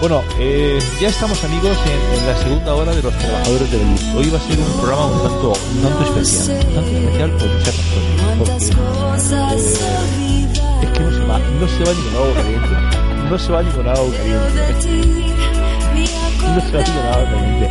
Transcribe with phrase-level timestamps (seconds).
[0.00, 3.90] Bueno, eh, ya estamos amigos en, en la segunda hora de los trabajadores de la
[3.90, 4.02] luz.
[4.14, 6.56] Hoy va a ser un programa un tanto, un tanto especial.
[6.56, 8.38] Un tanto especial por muchas razones.
[8.38, 8.62] Porque eh,
[10.82, 12.68] es que no se va, no se va ni con agua caliente.
[13.28, 15.34] No se va ni con agua caliente.
[16.48, 17.70] No se va ni con agua caliente.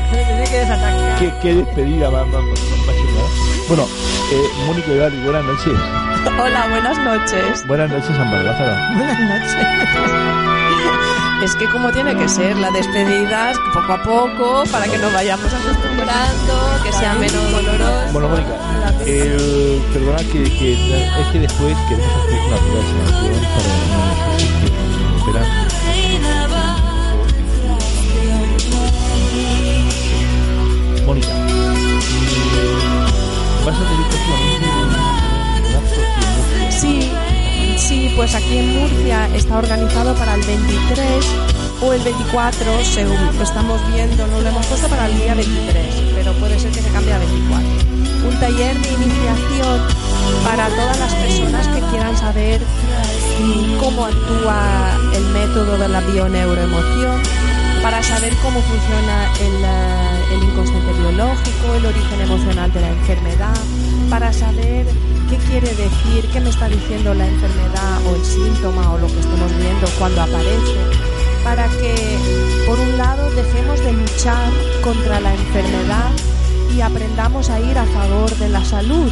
[1.19, 3.29] Qué, qué despedida más, más, chingada.
[3.69, 3.87] Bueno,
[4.33, 5.79] eh, Mónica Ivali, buenas noches.
[6.43, 7.65] Hola, buenas noches.
[7.67, 8.97] Buenas noches, Lázaro.
[8.97, 10.93] Buenas noches.
[11.43, 15.13] Es que como tiene que ser, la despedida es poco a poco, para que nos
[15.13, 18.11] vayamos acostumbrando, que sea menos doloroso.
[18.11, 18.57] Bueno, Mónica,
[19.05, 23.69] el, perdona que, que es que después queremos hacer una prueba de sanación para
[25.21, 25.47] operar.
[31.05, 31.33] Mónica,
[33.65, 34.91] vas a tener próximamente un
[35.75, 36.01] acto.
[36.71, 36.93] Sí,
[37.77, 41.25] sí, pues aquí en Murcia está organizado para el 23
[41.81, 45.85] o el 24, según lo estamos viendo, no lo hemos puesto para el día 23,
[46.15, 47.67] pero puede ser que se cambie a 24.
[48.27, 49.81] Un taller de iniciación
[50.43, 52.61] para todas las personas que quieran saber
[53.79, 57.21] cómo actúa el método de la bioneuroemoción,
[57.83, 63.55] para saber cómo funciona el, eh, el inconsciente biológico, el origen emocional de la enfermedad,
[64.09, 64.85] para saber
[65.29, 69.19] qué quiere decir, qué me está diciendo la enfermedad o el síntoma o lo que
[69.19, 70.77] estamos viendo cuando aparece,
[71.43, 71.95] para que,
[72.65, 74.51] por un lado, dejemos de luchar
[74.83, 76.11] contra la enfermedad
[76.75, 79.11] y aprendamos a ir a favor de la salud,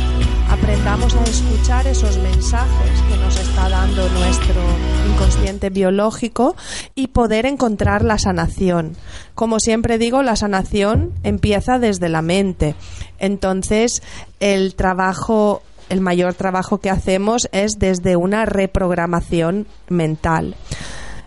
[0.50, 4.62] aprendamos a escuchar esos mensajes que nos está dando nuestro
[5.06, 6.56] inconsciente biológico
[6.96, 8.96] y poder encontrar la sanación.
[9.34, 12.76] Como siempre digo, la sanación empieza desde la mente.
[13.20, 14.02] Entonces,
[14.40, 20.56] el trabajo el mayor trabajo que hacemos es desde una reprogramación mental.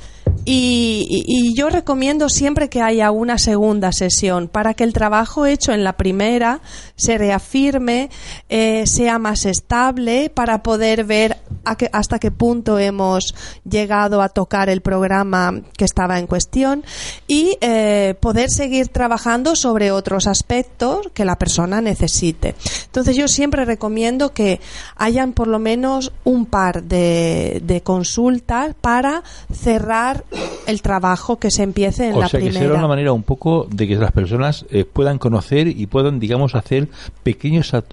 [0.45, 5.83] y, yo recomiendo siempre que haya una segunda sesión para que el trabajo hecho en
[5.83, 6.61] la primera
[6.95, 8.09] se reafirme,
[8.49, 13.35] eh, sea más estable, para poder ver a qué- hasta qué punto hemos
[13.69, 16.83] llegado a tocar el programa que estaba en cuestión
[17.27, 22.55] y eh, poder seguir trabajando sobre otros aspectos que la persona necesite.
[22.85, 24.59] Entonces yo siempre recomiendo que
[24.95, 29.23] hayan por lo menos un par de consultas para
[29.53, 30.23] cerrar
[30.67, 32.65] el trabajo que se empiece en O la sea que primera.
[32.67, 36.55] será una manera un poco de que las personas eh, puedan conocer y puedan, digamos,
[36.55, 36.87] hacer
[37.23, 37.83] pequeños a-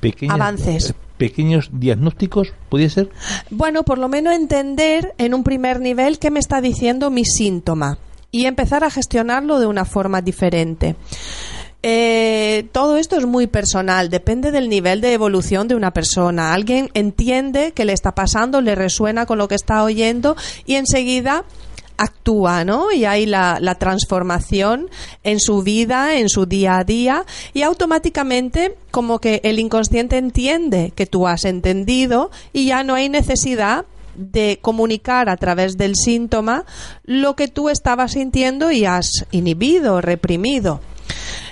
[0.00, 0.90] pequeñas- Avances.
[0.90, 3.10] eh, pequeños diagnósticos, ¿podría ser?
[3.50, 7.98] Bueno, por lo menos entender en un primer nivel qué me está diciendo mi síntoma
[8.30, 10.94] y empezar a gestionarlo de una forma diferente.
[11.82, 16.52] Eh, todo esto es muy personal, depende del nivel de evolución de una persona.
[16.52, 20.36] Alguien entiende que le está pasando, le resuena con lo que está oyendo
[20.66, 21.44] y enseguida
[21.98, 22.92] actúa, ¿no?
[22.92, 24.88] Y hay la, la, transformación
[25.24, 30.92] en su vida, en su día a día, y automáticamente como que el inconsciente entiende
[30.94, 33.84] que tú has entendido y ya no hay necesidad
[34.18, 36.64] de comunicar a través del síntoma
[37.04, 40.80] lo que tú estabas sintiendo y has inhibido, reprimido.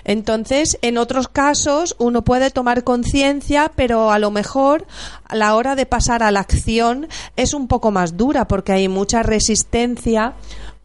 [0.08, 4.86] Entonces, en otros casos, uno puede tomar conciencia, pero a lo mejor
[5.24, 8.86] a la hora de pasar a la acción es un poco más dura porque hay
[8.86, 10.34] mucha resistencia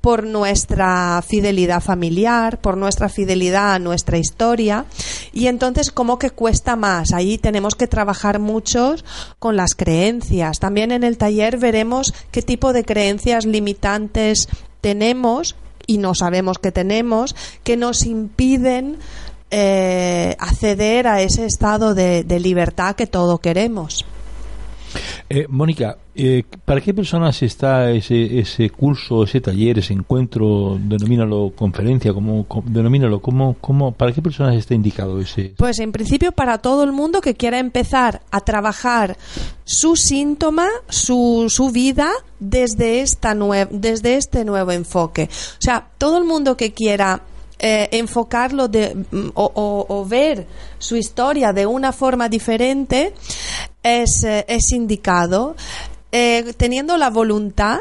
[0.01, 4.85] por nuestra fidelidad familiar, por nuestra fidelidad a nuestra historia
[5.31, 7.13] y entonces como que cuesta más.
[7.13, 8.95] Ahí tenemos que trabajar mucho
[9.38, 10.57] con las creencias.
[10.59, 14.50] También en el taller veremos qué tipo de creencias limitantes
[14.81, 15.56] tenemos
[15.92, 17.36] y no sabemos que tenemos,
[17.66, 18.98] que nos impiden
[19.50, 24.06] eh, acceder a ese estado de, libertad que todo queremos.
[25.33, 31.54] Eh, Mónica, eh, ¿para qué personas está ese, ese curso, ese taller, ese encuentro, denomínalo
[31.56, 35.54] conferencia, como, denomínalo, como, como, ¿para qué personas está indicado ese?
[35.56, 39.16] Pues en principio para todo el mundo que quiera empezar a trabajar
[39.63, 42.10] su síntoma, su, su vida
[42.42, 43.33] desde, esta
[43.69, 45.30] desde este nuevo enfoque.
[45.31, 47.22] O sea, todo el mundo que quiera
[47.63, 50.48] eh, enfocarlo de, mm, o, ver
[50.80, 53.13] su historia de una forma diferente
[53.84, 55.56] es, eh, es indicado.
[56.12, 57.78] Eh, teniendo la voluntad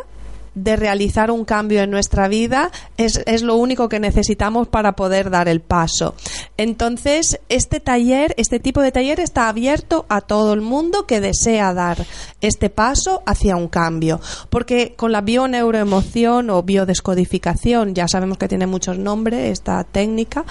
[0.62, 5.30] de realizar un cambio en nuestra vida es, es, lo único que necesitamos para poder
[5.30, 6.14] dar el paso.
[6.56, 11.72] Entonces, este taller, este tipo de taller está abierto a todo el mundo que desea
[11.72, 12.04] dar
[12.40, 14.20] este paso hacia un cambio.
[14.50, 20.44] Porque con la bioneuroemoción o biodescodificación, ya sabemos que tiene muchos nombres esta técnica,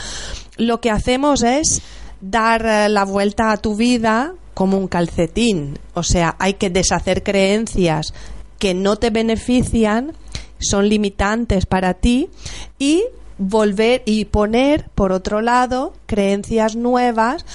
[0.58, 1.82] lo que hacemos es
[2.22, 5.80] dar eh, la vuelta a tu vida como un calcetín.
[5.94, 8.14] O sea, hay que deshacer creencias
[8.60, 10.14] que no te benefician,
[10.60, 12.30] son limitantes para ti
[12.78, 13.06] y
[13.38, 17.46] volver y poner, por otro lado, creencias nuevas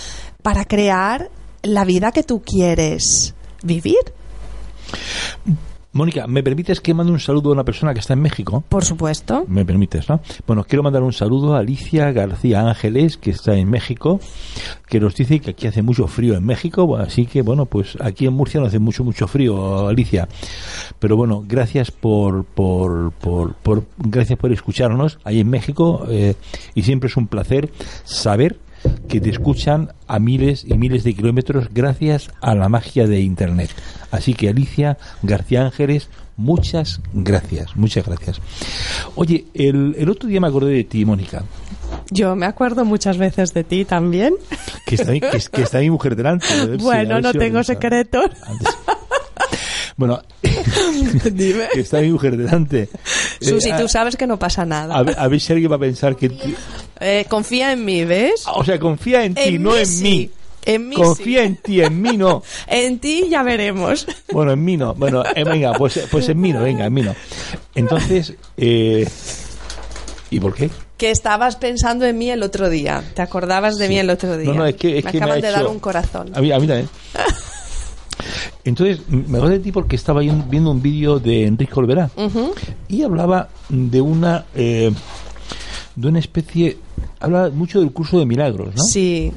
[0.42, 1.30] para crear
[1.62, 3.98] la vida que tú quieres vivir.
[5.94, 8.64] Mónica, ¿me permites que mande un saludo a una persona que está en México?
[8.68, 9.44] Por supuesto.
[9.46, 10.20] Me permites, ¿no?
[10.44, 14.18] Bueno, quiero mandar un saludo a Alicia García Ángeles, que está en México,
[14.88, 18.26] que nos dice que aquí hace mucho frío en México, así que bueno, pues aquí
[18.26, 20.26] en Murcia no hace mucho, mucho frío, Alicia.
[20.98, 26.34] Pero bueno, gracias por, por, por, por gracias por escucharnos ahí en México, eh,
[26.74, 27.70] y siempre es un placer
[28.02, 28.58] saber
[29.08, 33.70] que te escuchan a miles y miles de kilómetros gracias a la magia de Internet.
[34.10, 38.40] Así que Alicia García Ángeles, muchas gracias, muchas gracias.
[39.14, 41.42] Oye, el, el otro día me acordé de ti, Mónica.
[42.10, 44.34] Yo me acuerdo muchas veces de ti también.
[44.86, 46.46] Que está, que, está mi mujer delante.
[46.78, 48.30] bueno, no tengo secretos.
[49.96, 50.20] Bueno,
[51.32, 51.68] Dime.
[51.72, 52.88] que está mi mujer delante.
[53.40, 54.96] Susi, eh, tú sabes que no pasa nada.
[54.96, 56.30] A, ver si alguien va a pensar que...
[57.00, 58.44] Eh, confía en mí, ¿ves?
[58.52, 60.30] O sea, confía en ti, no en mí.
[60.66, 62.42] En mí Confía en ti, en mí no.
[62.66, 64.06] en ti ya veremos.
[64.32, 64.94] Bueno, en mí no.
[64.94, 67.14] Bueno, eh, venga, pues, pues en mí no, venga, en mí no.
[67.74, 70.70] Entonces, ¿y por qué?
[70.96, 73.04] Que estabas pensando en mí el otro día.
[73.14, 74.48] ¿Te acordabas de mí el otro día?
[74.48, 76.30] No, no, es que, es me que acabas de dar un corazón.
[76.34, 76.88] A mí, a mí también.
[78.64, 82.10] Entonces, me acuerdo de ti porque estaba viendo un vídeo de Enrique Olverá
[82.88, 84.90] y hablaba de una eh,
[85.96, 86.78] de una especie,
[87.20, 88.82] habla mucho del curso de milagros, ¿no?
[88.82, 89.32] Sí.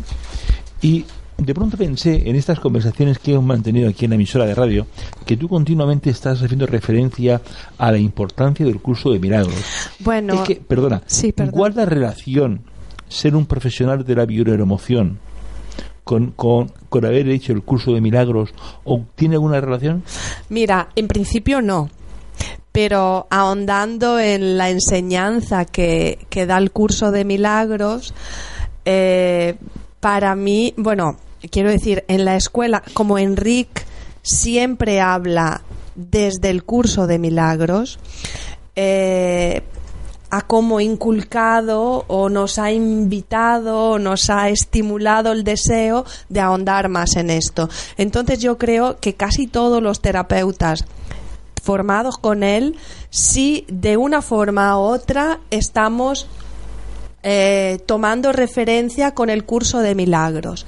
[0.81, 1.05] Y
[1.37, 4.87] de pronto pensé en estas conversaciones que hemos mantenido aquí en la emisora de radio
[5.25, 7.41] que tú continuamente estás haciendo referencia
[7.77, 9.55] a la importancia del curso de milagros.
[9.99, 12.61] Bueno, es que, perdona, sí, la relación
[13.07, 15.19] ser un profesional de la bioemoción
[16.03, 18.49] con, con, con haber hecho el curso de milagros
[18.83, 20.03] o tiene alguna relación?
[20.49, 21.89] Mira, en principio no
[22.77, 28.13] pero ahondando en la enseñanza que, que da el curso de milagros,
[28.85, 29.55] eh,
[29.99, 31.17] para mí, bueno,
[31.49, 33.81] quiero decir, en la escuela, como Enrique
[34.21, 35.63] siempre habla
[35.95, 37.97] desde el curso de milagros,
[38.75, 39.63] eh,
[40.29, 46.89] ha como inculcado o nos ha invitado o nos ha estimulado el deseo de ahondar
[46.89, 47.69] más en esto.
[47.97, 50.85] Entonces yo creo que casi todos los terapeutas
[51.61, 52.75] formados con él,
[53.09, 56.27] sí de una forma u otra estamos
[57.23, 60.65] eh, tomando referencia con el curso de milagros.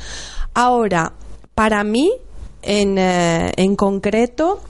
[0.54, 1.14] Ahora,
[1.56, 2.12] para mí,
[2.62, 4.62] en, eh, en concreto,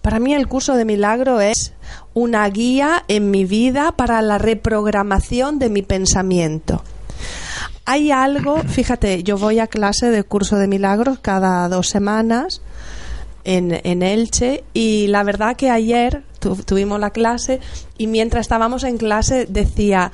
[0.00, 1.72] para mí el curso de milagro es
[2.14, 6.82] una guía en mi vida para la reprogramación de mi pensamiento.
[7.84, 12.60] Hay algo, fíjate, yo voy a clase de curso de milagros cada dos semanas
[13.44, 16.22] en, en Elche y la verdad que ayer
[16.66, 17.60] tuvimos la clase
[17.98, 20.12] y mientras estábamos en clase decía,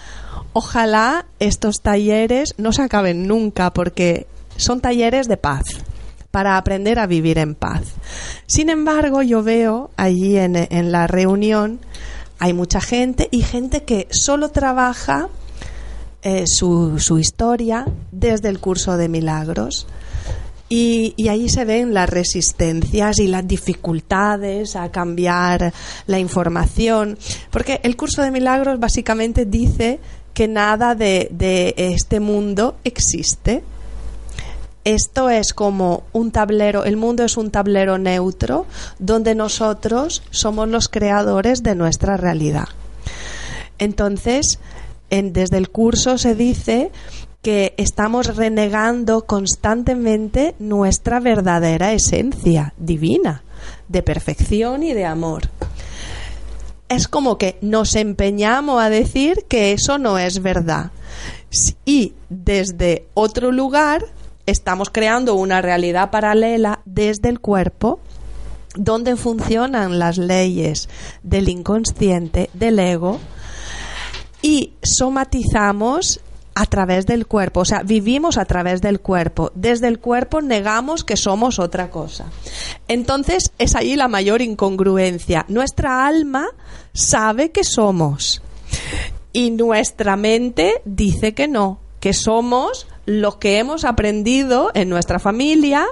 [0.53, 5.65] ojalá estos talleres no se acaben nunca porque son talleres de paz
[6.31, 7.83] para aprender a vivir en paz.
[8.47, 11.81] Sin embargo, yo veo allí en, en la reunión
[12.39, 15.29] hay mucha gente y gente que solo trabaja
[16.23, 19.87] eh, su, su, historia desde el curso de milagros.
[20.69, 25.73] Y, y, ahí se ven las resistencias y las dificultades a cambiar
[26.07, 27.17] la información,
[27.51, 29.99] porque el curso de milagros básicamente dice
[30.35, 33.65] que nada de, de este mundo existe.
[34.85, 38.67] Esto es como un tablero, el mundo es un tablero neutro
[38.99, 42.69] donde nosotros somos los creadores de nuestra realidad.
[43.79, 44.59] Entonces,
[45.11, 46.91] en, desde el curso se dice
[47.43, 53.43] que estamos renegando constantemente nuestra verdadera esencia divina,
[53.89, 55.51] de perfección y de amor.
[56.89, 60.91] Es como que nos empeñamos a decir que eso no es verdad.
[61.85, 64.05] Y desde otro lugar
[64.47, 68.01] estamos creando una realidad paralela desde el cuerpo
[68.75, 70.89] donde funcionan las leyes
[71.23, 73.19] del inconsciente, del ego,
[74.41, 76.21] y somatizamos
[76.61, 79.53] a través del cuerpo, o sea, vivimos a través del cuerpo.
[79.55, 82.27] Desde el cuerpo negamos que somos otra cosa.
[82.89, 85.45] Entonces es ahí la mayor incongruencia.
[85.47, 86.49] Nuestra alma
[86.93, 88.43] sabe que somos
[89.33, 95.87] y nuestra mente dice que no, que somos lo que hemos aprendido en nuestra familia,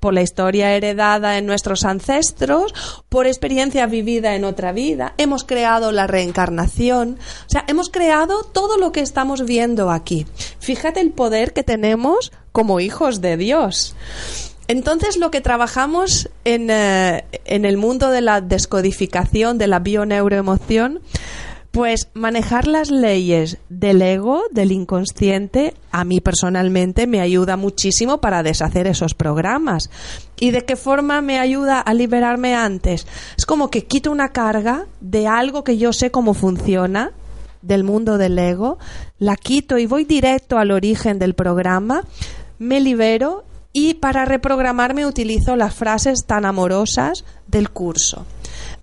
[0.00, 2.72] por la historia heredada en nuestros ancestros,
[3.10, 5.12] por experiencia vivida en otra vida.
[5.18, 10.26] Hemos creado la reencarnación, o sea, hemos creado todo lo que estamos viendo aquí.
[10.58, 13.94] Fíjate el poder que tenemos como hijos de Dios.
[14.66, 21.02] Entonces lo que trabajamos en, eh, en el mundo de la descodificación, de la bioneuroemoción,
[21.74, 28.44] pues manejar las leyes del ego, del inconsciente, a mí personalmente me ayuda muchísimo para
[28.44, 29.90] deshacer esos programas.
[30.38, 33.08] ¿Y de qué forma me ayuda a liberarme antes?
[33.36, 37.10] Es como que quito una carga de algo que yo sé cómo funciona,
[37.60, 38.78] del mundo del ego,
[39.18, 42.04] la quito y voy directo al origen del programa,
[42.60, 48.26] me libero y para reprogramarme utilizo las frases tan amorosas del curso.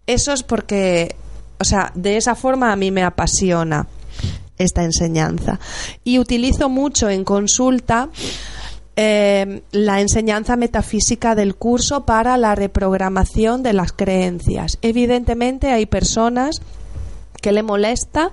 [0.08, 1.16] Eso es porque
[1.62, 3.88] o sea, de esa forma a mí me apasiona
[4.58, 5.60] esta enseñanza.
[6.04, 8.10] Y utilizo mucho en consulta
[8.96, 14.80] eh, la enseñanza metafísica del curso para la reprogramación de las creencias.
[14.82, 16.62] Evidentemente hay personas
[17.42, 18.32] que le molesta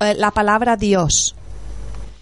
[0.00, 1.36] eh, la palabra Dios.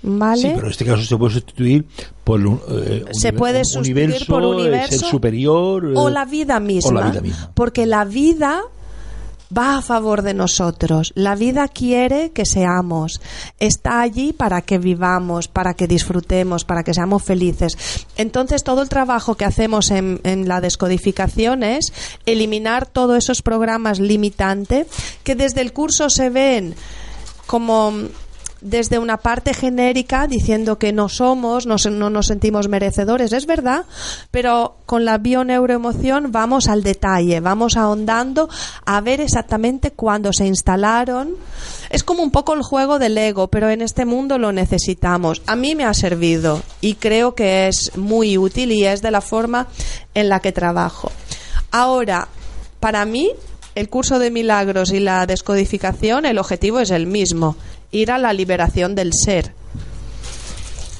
[0.00, 0.42] ¿Vale?
[0.42, 1.86] Sí, pero en este caso se puede sustituir
[2.24, 6.94] por un, eh, se puede sustituir universo, por universo superior o la vida misma, o
[6.94, 7.50] la vida misma.
[7.54, 8.62] porque la vida
[9.56, 11.12] va a favor de nosotros.
[11.14, 13.20] La vida quiere que seamos.
[13.58, 17.76] Está allí para que vivamos, para que disfrutemos, para que seamos felices.
[18.16, 21.92] Entonces, todo el trabajo que hacemos en, la descodificación es
[22.26, 24.86] eliminar todos esos programas limitantes
[25.24, 26.74] que desde el curso se ven
[27.46, 27.92] como
[28.60, 33.84] desde una parte genérica diciendo que no somos, no, no, nos sentimos merecedores, es verdad,
[34.30, 38.48] pero con la bioneuroemoción vamos al detalle, vamos ahondando
[38.84, 41.34] a ver exactamente cuándo se instalaron.
[41.90, 45.42] Es como un poco el juego del ego, pero en este mundo lo necesitamos.
[45.46, 49.20] A mí me ha servido y creo que es muy útil y es de la
[49.20, 49.68] forma
[50.14, 51.10] en la que trabajo.
[51.70, 52.28] Ahora,
[52.80, 53.30] para mí,
[53.74, 57.56] el curso de milagros y la descodificación, el objetivo es el mismo,
[57.90, 59.52] ir a la liberación del ser.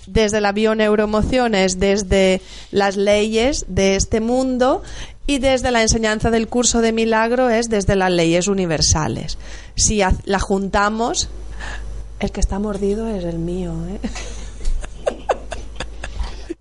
[0.07, 2.41] Desde la bioneuroemoción es desde
[2.71, 4.83] las leyes de este mundo
[5.27, 9.37] y desde la enseñanza del curso de milagro es desde las leyes universales.
[9.77, 11.29] Si la juntamos,
[12.21, 13.75] el que está mordido es el mío.
[13.87, 14.01] ¿eh?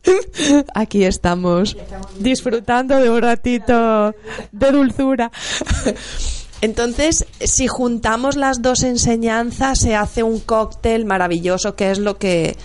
[0.76, 1.78] Aquí estamos
[2.20, 4.14] disfrutando de un ratito
[4.52, 5.32] de dulzura.
[6.62, 12.58] Entonces, si juntamos las dos enseñanzas, se hace un cóctel maravilloso, que es lo que,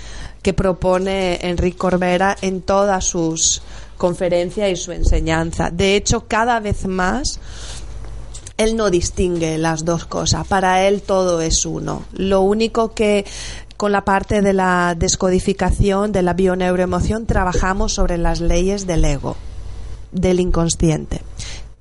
[0.43, 3.63] que propone Enrique Corbera en todas sus
[3.99, 5.71] conferencias y su enseñanza.
[5.71, 7.39] De hecho, cada vez más
[8.57, 10.47] él no distingue las dos cosas.
[10.47, 12.05] Para él todo es uno.
[12.13, 13.27] Lo único que
[13.77, 19.37] con la parte de la descodificación de la bioneuroemoción trabajamos sobre las leyes del ego,
[20.13, 21.21] del inconsciente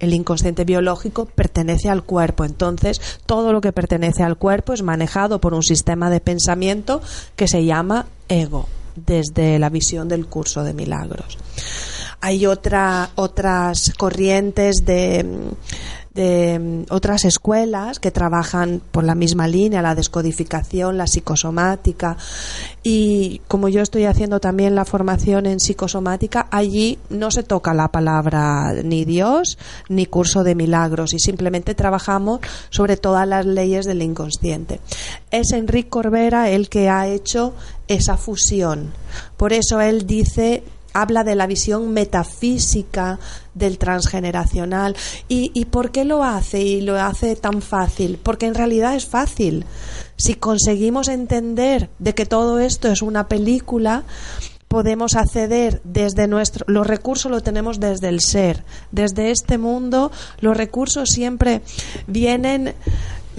[0.02, 2.44] el inconsciente biológico pertenece al cuerpo.
[2.44, 7.02] Entonces, todo lo que pertenece al cuerpo es manejado por un sistema de pensamiento
[7.36, 11.38] que se llama ego, desde la visión del curso de milagros.
[12.20, 15.26] Hay otra, otras corrientes de,
[16.14, 22.18] de mm, otras escuelas que trabajan por la misma línea, la descodificación, la psicosomática.
[22.84, 27.90] Y como yo estoy haciendo también la formación en psicosomática, allí no se toca la
[27.90, 29.58] palabra ni Dios
[29.90, 34.82] ni curso de milagros y simplemente trabajamos sobre todas las leyes del inconsciente.
[35.32, 37.54] Es Enrique Corbera el que ha hecho
[37.88, 38.94] esa fusión.
[39.38, 43.20] Por eso él dice habla de la visión metafísica
[43.54, 44.96] del transgeneracional.
[45.28, 46.62] ¿Y, ¿Y por qué lo hace?
[46.62, 48.20] Y lo hace tan fácil.
[48.22, 49.66] Porque en realidad es fácil.
[50.18, 54.04] Si conseguimos entender de que todo esto es una película,
[54.72, 60.56] podemos acceder desde nuestro los recursos lo tenemos desde el ser desde este mundo los
[60.56, 61.62] recursos siempre
[62.08, 62.74] vienen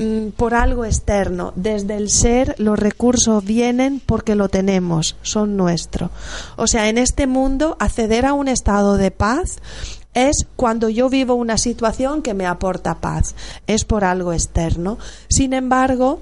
[0.02, 1.52] Mm, por algo externo.
[1.54, 6.10] Desde el ser los recursos vienen porque lo tenemos, son nuestros.
[6.56, 9.58] O sea, en este mundo acceder a un estado de paz
[10.14, 13.34] es cuando yo vivo una situación que me aporta paz.
[13.66, 14.98] Es por algo externo.
[15.28, 16.20] Sin embargo,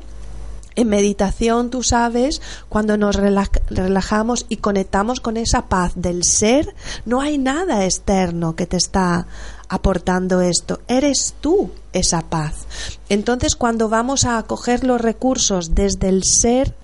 [0.76, 7.20] en meditación, tú sabes, cuando nos relajamos y conectamos con esa paz del ser, no
[7.20, 9.26] hay nada externo que te está
[9.70, 10.80] aportando esto.
[10.88, 12.66] Eres tú esa paz.
[13.08, 16.74] Entonces, cuando vamos a acoger los recursos desde el ser,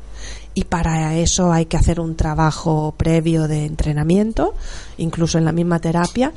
[0.54, 4.54] y para eso hay que hacer un trabajo previo de entrenamiento,
[4.96, 6.32] incluso en la misma terapia,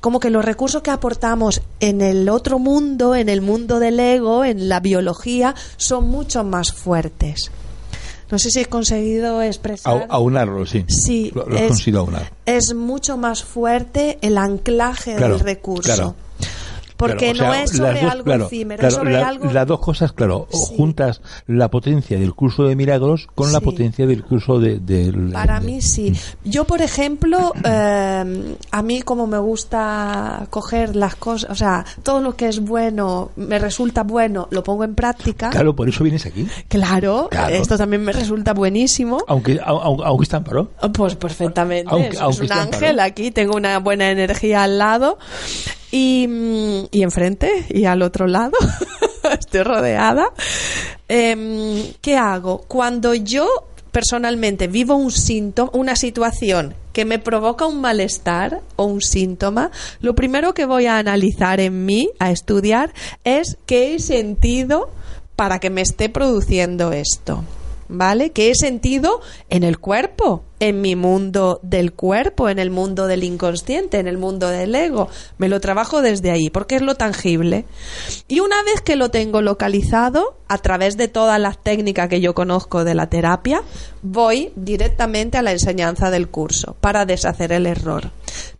[0.00, 4.44] como que los recursos que aportamos en el otro mundo, en el mundo del ego,
[4.44, 7.50] en la biología, son mucho más fuertes.
[8.34, 10.08] No sé si he conseguido expresar.
[10.10, 10.84] aunarlo, sí.
[10.88, 12.32] Sí, lo, he conseguido aunar.
[12.46, 16.16] Es mucho más fuerte el anclaje del recurso.
[16.96, 19.50] Porque no es sobre algo efímero, es sobre algo...
[19.52, 24.22] Las dos cosas, claro, juntas la potencia del curso de milagros con la potencia del
[24.22, 25.30] curso de...
[25.32, 26.10] Para mí sí.
[26.10, 26.48] Mm.
[26.48, 32.20] Yo, por ejemplo, eh, a mí como me gusta coger las cosas, o sea, todo
[32.20, 35.50] lo que es bueno, me resulta bueno, lo pongo en práctica.
[35.50, 36.46] Claro, por eso vienes aquí.
[36.68, 39.18] Claro, esto también me resulta buenísimo.
[39.26, 42.08] Aunque, aunque, está en Pues perfectamente.
[42.08, 45.18] es un ángel aquí, tengo una buena energía al lado.
[45.96, 46.28] Y,
[46.90, 48.58] y enfrente y al otro lado,
[49.38, 50.26] estoy rodeada.
[51.06, 52.62] Em, ¿Qué hago?
[52.66, 53.46] Cuando yo
[53.92, 60.16] personalmente vivo un síntoma, una situación que me provoca un malestar o un síntoma, lo
[60.16, 64.90] primero que voy a analizar en mí, a estudiar, es qué he sentido
[65.36, 67.44] para que me esté produciendo esto.
[67.88, 68.30] ¿Vale?
[68.30, 69.20] Que he sentido
[69.50, 74.18] en el cuerpo, en mi mundo del cuerpo, en el mundo del inconsciente, en el
[74.18, 75.08] mundo del ego.
[75.38, 77.64] Me lo trabajo desde ahí, porque es lo tangible.
[78.28, 82.34] Y una vez que lo tengo localizado, a través de todas las técnicas que yo
[82.34, 83.62] conozco de la terapia,
[84.02, 88.10] voy directamente a la enseñanza del curso para deshacer el error.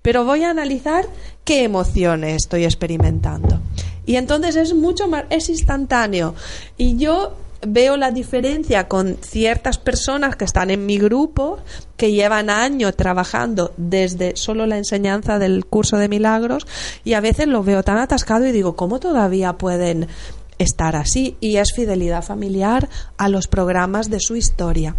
[0.02, 1.06] Pero voy a analizar
[1.44, 3.60] qué emociones estoy experimentando.
[4.06, 6.34] Y entonces es mucho más, es instantáneo.
[6.76, 7.34] Y yo
[7.66, 11.58] veo la diferencia con ciertas personas que están en mi grupo,
[11.96, 16.66] que llevan años trabajando desde solo la enseñanza del curso de milagros,
[17.04, 20.08] y a veces lo veo tan atascado y digo, ¿cómo todavía pueden
[20.58, 21.36] estar así?
[21.40, 24.94] Y es fidelidad familiar a los programas de su historia.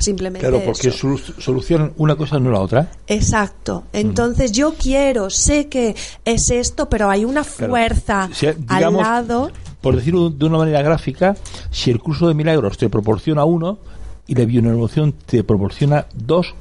[0.00, 2.88] Simplemente claro, porque solucionan una cosa no la otra.
[3.08, 3.84] Exacto.
[3.92, 8.30] Entonces yo quiero, sé que es esto, pero hay una fuerza
[8.68, 11.36] al lado por decirlo de una manera gráfica,
[11.70, 13.78] si el curso de milagros te proporciona uno
[14.26, 16.54] y la bioevolución te proporciona dos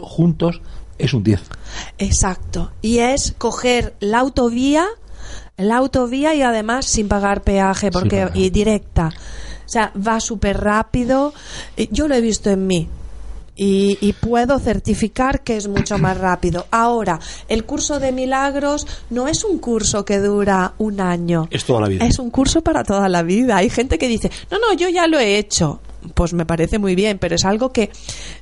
[0.00, 0.60] juntos,
[0.98, 1.40] es un 10.
[1.98, 2.72] Exacto.
[2.80, 4.86] Y es coger la autovía,
[5.56, 9.12] la autovía y además sin pagar peaje porque y directa.
[9.66, 11.32] O sea, va súper rápido.
[11.90, 12.88] Yo lo he visto en mí.
[13.54, 16.66] Y, puedo certificar que es mucho más rápido.
[16.70, 21.48] Ahora, el curso de milagros no es un curso que dura un año.
[21.50, 22.06] Es toda la vida.
[22.06, 23.56] Es un curso para toda la vida.
[23.56, 25.80] Hay gente que dice, no, no, yo ya lo he hecho.
[26.14, 27.90] Pues me parece muy bien, pero es algo que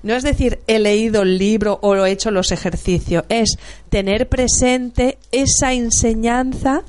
[0.02, 3.58] no es decir he leído el libro o he hecho los ejercicios, es
[3.90, 6.84] tener presente esa enseñanza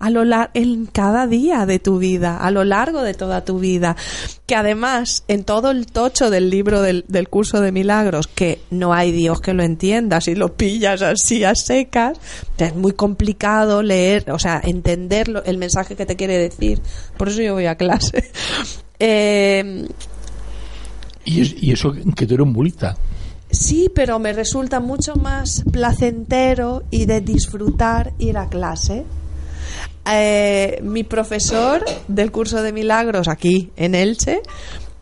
[0.00, 0.22] a lo
[0.54, 3.96] en cada día de tu vida, a lo largo de toda tu vida.
[4.46, 8.92] Que además, en todo el tocho del libro del, del curso de milagros, que no
[8.94, 12.18] hay Dios que lo entienda si lo pillas así a secas,
[12.58, 16.80] es muy complicado leer, o sea, entender el mensaje que te quiere decir.
[17.16, 18.30] Por eso yo voy a clase.
[19.00, 19.86] Eh,
[21.24, 22.96] y, eso que tú eres un mulita.
[23.50, 29.04] Sí, pero me resulta mucho más placentero y de disfrutar ir a clase.
[30.10, 34.40] Eh, mi profesor del curso de milagros aquí en Elche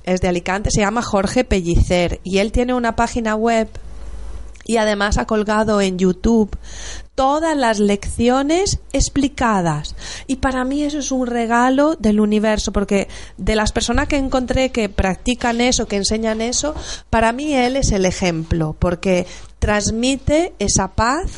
[0.05, 3.69] es de Alicante, se llama Jorge Pellicer y él tiene una página web
[4.65, 6.57] y además ha colgado en YouTube
[7.15, 9.95] todas las lecciones explicadas.
[10.27, 14.71] Y para mí eso es un regalo del universo, porque de las personas que encontré
[14.71, 16.75] que practican eso, que enseñan eso,
[17.11, 19.27] para mí él es el ejemplo, porque
[19.61, 21.31] transmite esa paz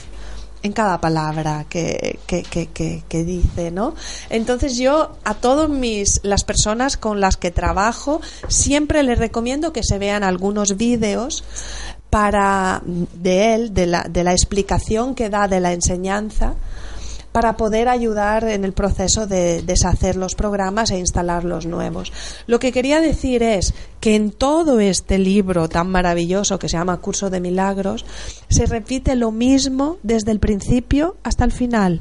[0.62, 3.94] en cada palabra que, que, que, que, dice, ¿no?
[4.30, 9.82] Entonces yo a todas mis las personas con las que trabajo siempre les recomiendo que
[9.82, 11.44] se vean algunos vídeos
[12.10, 16.54] para de él, de la, de la explicación que da de la enseñanza,
[17.32, 22.12] para poder ayudar en el proceso de deshacer los programas e instalar los nuevos.
[22.46, 26.98] Lo que quería decir es que en todo este libro tan maravilloso que se llama
[26.98, 28.04] Curso de Milagros,
[28.48, 32.00] se repite lo mismo desde el principio hasta el final,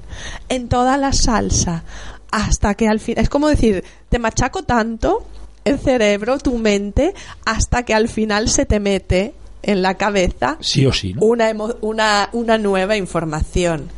[0.49, 1.83] en toda la salsa,
[2.31, 5.25] hasta que al final, es como decir, te machaco tanto
[5.65, 7.13] el cerebro, tu mente,
[7.45, 12.29] hasta que al final se te mete en la cabeza sí o sí, una, una,
[12.31, 13.89] una nueva información.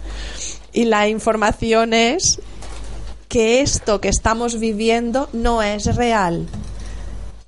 [0.74, 2.40] Y la información es
[3.28, 6.48] que esto que estamos viviendo no es real,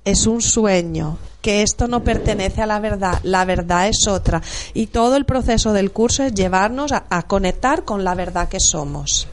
[0.04, 4.40] es un sueño, que esto no pertenece a la verdad, la verdad es otra.
[4.74, 9.26] Y todo el proceso del curso es llevarnos a, conectar con la verdad que somos.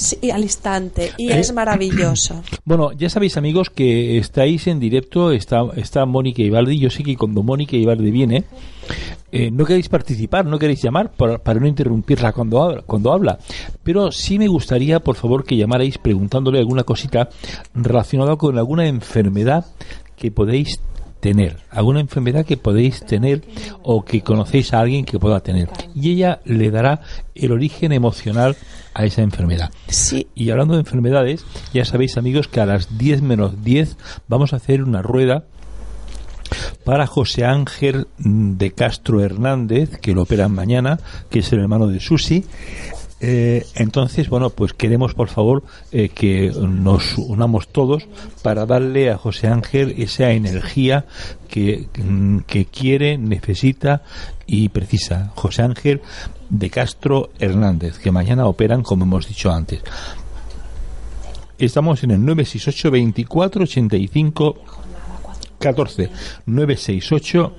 [0.00, 1.12] Sí, al instante.
[1.18, 2.42] Y es maravilloso.
[2.64, 5.32] Bueno, ya sabéis, amigos, que estáis en directo.
[5.32, 6.78] Está, está Mónica Ibaldi.
[6.78, 8.44] Yo sé que cuando Mónica Ibaldi viene,
[9.32, 13.38] eh, no queréis participar, no queréis llamar para, no interrumpirla cuando habla, cuando habla.
[13.82, 17.28] Pero sí me gustaría, por favor, que llamarais preguntándole alguna cosita
[17.74, 19.66] relacionada con alguna enfermedad
[20.16, 20.80] que podéis
[21.20, 23.42] tener, alguna enfermedad que podéis tener
[23.82, 25.68] o que conocéis a alguien que pueda tener.
[25.94, 27.02] Y ella le dará
[27.34, 28.56] el origen emocional
[28.94, 29.70] a esa enfermedad.
[29.88, 30.28] Sí.
[30.34, 33.96] Y hablando de enfermedades, ya sabéis amigos que a las 10 menos 10
[34.28, 35.44] vamos a hacer una rueda
[36.84, 40.98] para José Ángel de Castro Hernández, que lo operan mañana,
[41.30, 42.44] que es el hermano de Susi,
[43.20, 48.08] eh, entonces, bueno, pues queremos por favor eh, que nos unamos todos
[48.42, 51.04] para darle a José Ángel esa energía
[51.48, 51.88] que,
[52.46, 54.02] que quiere, necesita
[54.46, 55.32] y precisa.
[55.34, 56.00] José Ángel
[56.48, 59.82] de Castro Hernández, que mañana operan como hemos dicho antes.
[61.58, 64.56] Estamos en el 968 24 85
[65.58, 66.10] 14
[66.46, 67.52] 968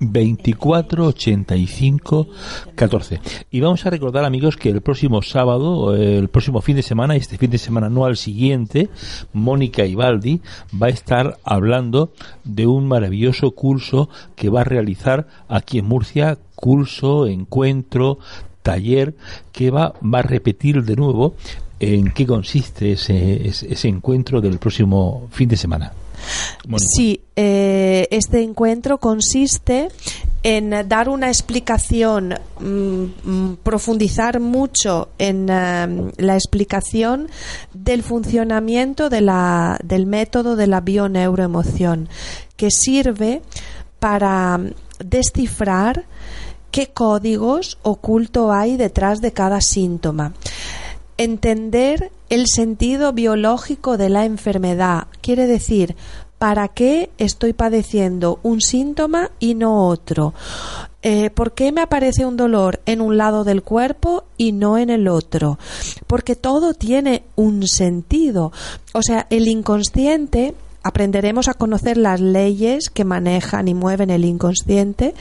[0.00, 2.28] 24 85
[2.74, 3.20] 14.
[3.50, 7.38] Y vamos a recordar, amigos, que el próximo sábado, el próximo fin de semana, este
[7.38, 8.88] fin de semana no al siguiente,
[9.32, 10.40] Mónica Ibaldi
[10.80, 12.12] va a estar hablando
[12.44, 18.18] de un maravilloso curso que va a realizar aquí en Murcia, curso, encuentro,
[18.62, 19.14] taller,
[19.52, 21.34] que va, va a repetir de nuevo
[21.80, 25.92] en qué consiste ese, ese encuentro del próximo fin de semana.
[26.78, 29.88] Sí, eh, este encuentro consiste
[30.42, 37.28] en dar una explicación, mm, mm, profundizar mucho en em, la explicación
[37.74, 42.08] del funcionamiento de la, del método de la bioneuroemoción,
[42.56, 43.42] que sirve
[43.98, 44.60] para
[45.04, 46.04] descifrar
[46.70, 50.34] qué códigos oculto hay detrás de cada síntoma.
[51.16, 55.08] Entender el sentido biológico de la enfermedad.
[55.20, 55.96] Quiere decir,
[56.38, 60.34] ¿para qué estoy padeciendo un síntoma y no otro?
[61.02, 64.90] Eh, ¿Por qué me aparece un dolor en un lado del cuerpo y no en
[64.90, 65.58] el otro?
[66.06, 68.52] Porque todo tiene un sentido.
[68.92, 75.14] O sea, el inconsciente aprenderemos a conocer las leyes que manejan y mueven el inconsciente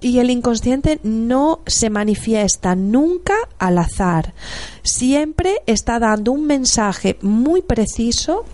[0.00, 4.34] y el inconsciente no se manifiesta nunca al azar.
[4.82, 8.44] Siempre está dando un mensaje muy preciso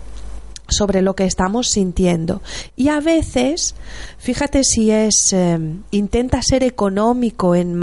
[0.69, 2.41] sobre lo que estamos sintiendo.
[2.75, 3.75] Y a veces,
[4.17, 5.59] fíjate si es eh,
[5.91, 7.79] intenta ser económico en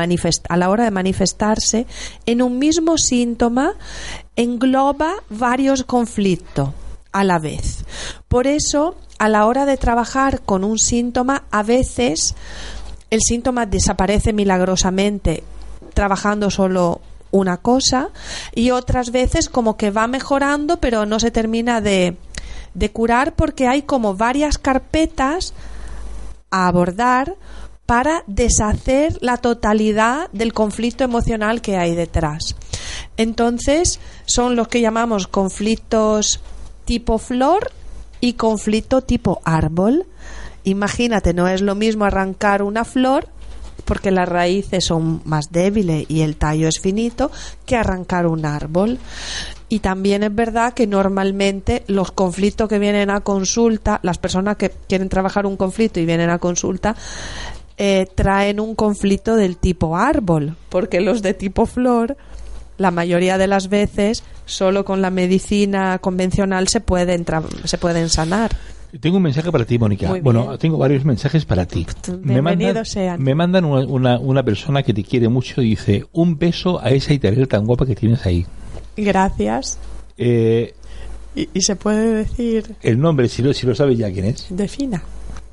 [0.49, 1.87] a la hora de manifestarse,
[2.27, 3.75] en un mismo síntoma
[4.35, 6.71] engloba varios conflictos
[7.13, 7.85] a la vez.
[8.29, 12.35] Por eso, a la hora de trabajar con un síntoma, a veces
[13.11, 15.43] el síntoma desaparece milagrosamente
[15.95, 17.01] trabajando solo
[17.33, 18.11] una cosa
[18.55, 22.17] y otras veces como que va mejorando pero no se termina de,
[22.75, 25.55] de curar porque hay como varias carpetas
[26.51, 27.37] a abordar
[27.87, 32.55] para deshacer la totalidad del conflicto emocional que hay detrás.
[33.17, 36.41] Entonces, son los que llamamos conflictos
[36.85, 37.71] tipo flor
[38.21, 40.07] y conflicto tipo árbol.
[40.65, 43.29] Imagínate, no es lo mismo arrancar una flor
[43.85, 47.31] porque las raíces son más débiles y el tallo es finito,
[47.67, 48.99] que arrancar un árbol.
[49.69, 54.71] Y también es verdad que normalmente los conflictos que vienen a consulta, las personas que
[54.89, 56.97] quieren trabajar un conflicto y vienen a consulta,
[57.79, 62.17] eh, traen un conflicto del tipo árbol, porque los de tipo flor,
[62.81, 67.27] la mayoría de las veces, solo con la medicina convencional se pueden,
[67.65, 68.57] se pueden sanar.
[68.99, 70.15] Tengo un mensaje para ti, Mónica.
[70.23, 71.87] Bueno, tengo varios mensajes para ti.
[72.23, 73.23] Me mandan, sean.
[73.23, 77.13] Me mandan una, una, persona que te quiere mucho y dice, un beso a esa
[77.13, 78.47] italiana tan guapa que tienes ahí.
[78.97, 79.79] Gracias.
[80.17, 80.75] Eh,
[81.35, 82.77] ¿Y, se puede decir...
[82.81, 84.47] El nombre, si lo, si lo sabes ya quién es.
[84.49, 85.03] Defina.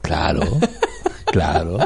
[0.01, 0.43] Claro,
[1.25, 1.77] claro.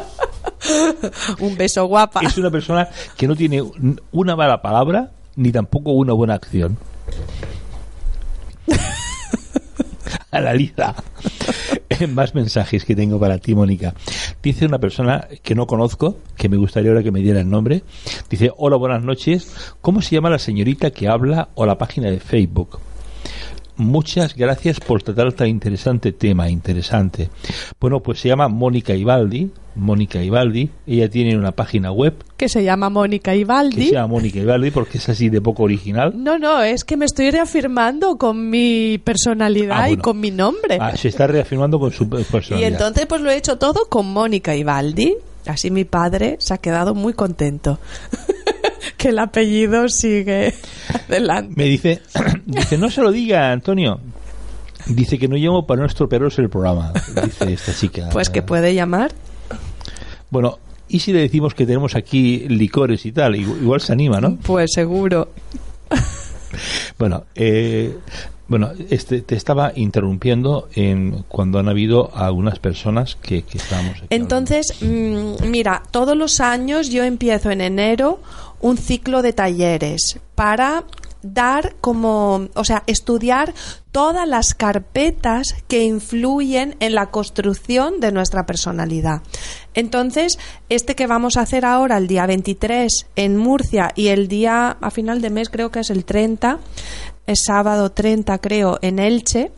[1.39, 2.21] Un beso guapa.
[2.21, 3.63] Es una persona que no tiene
[4.11, 6.77] una mala palabra ni tampoco una buena acción.
[10.31, 10.95] a la lista.
[12.09, 13.93] Más mensajes que tengo para ti, Mónica.
[14.41, 17.83] Dice una persona que no conozco, que me gustaría ahora que me diera el nombre.
[18.29, 19.53] Dice, hola, buenas noches.
[19.81, 22.79] ¿Cómo se llama la señorita que habla o la página de Facebook?
[23.75, 27.29] Muchas gracias por tratar tan interesante tema, interesante.
[27.79, 30.69] Bueno, pues se llama Mónica Ibaldi, Mónica Ibaldi.
[30.85, 32.15] Ella tiene una página web.
[32.37, 33.75] Que se llama Mónica Ibaldi.
[33.75, 36.13] Que se llama Mónica Ibaldi porque es así de poco original.
[36.15, 40.77] No, no, es que me estoy reafirmando con mi personalidad ah, y con mi nombre.
[40.79, 42.59] Ah, se está reafirmando con su personalidad.
[42.59, 45.15] Y entonces pues lo he hecho todo con Mónica Ibaldi.
[45.45, 47.79] Así mi padre se ha quedado muy contento.
[48.97, 50.53] que el apellido sigue
[51.07, 51.53] adelante.
[51.55, 52.01] Me dice,
[52.45, 53.99] dice, no se lo diga, Antonio.
[54.87, 56.91] Dice que no llamo para no estropearos el programa,
[57.23, 58.09] dice esta chica.
[58.11, 59.11] Pues que puede llamar.
[60.31, 63.35] Bueno, ¿y si le decimos que tenemos aquí licores y tal?
[63.35, 64.37] Igual se anima, ¿no?
[64.37, 65.29] Pues seguro.
[66.97, 67.95] bueno, eh,
[68.47, 74.07] bueno, este, te estaba interrumpiendo en cuando han habido algunas personas que, que estábamos aquí
[74.09, 78.19] Entonces, mm, mira, todos los años yo empiezo en enero
[78.61, 80.85] un ciclo de talleres para
[81.21, 83.53] dar como, o sea, estudiar
[83.91, 89.21] todas las carpetas que influyen en la construcción de nuestra personalidad.
[89.73, 94.77] Entonces, este que vamos a hacer ahora, el día 23 en Murcia y el día
[94.79, 96.59] a final de mes, creo que es el 30,
[97.27, 99.51] es sábado 30, creo, en Elche.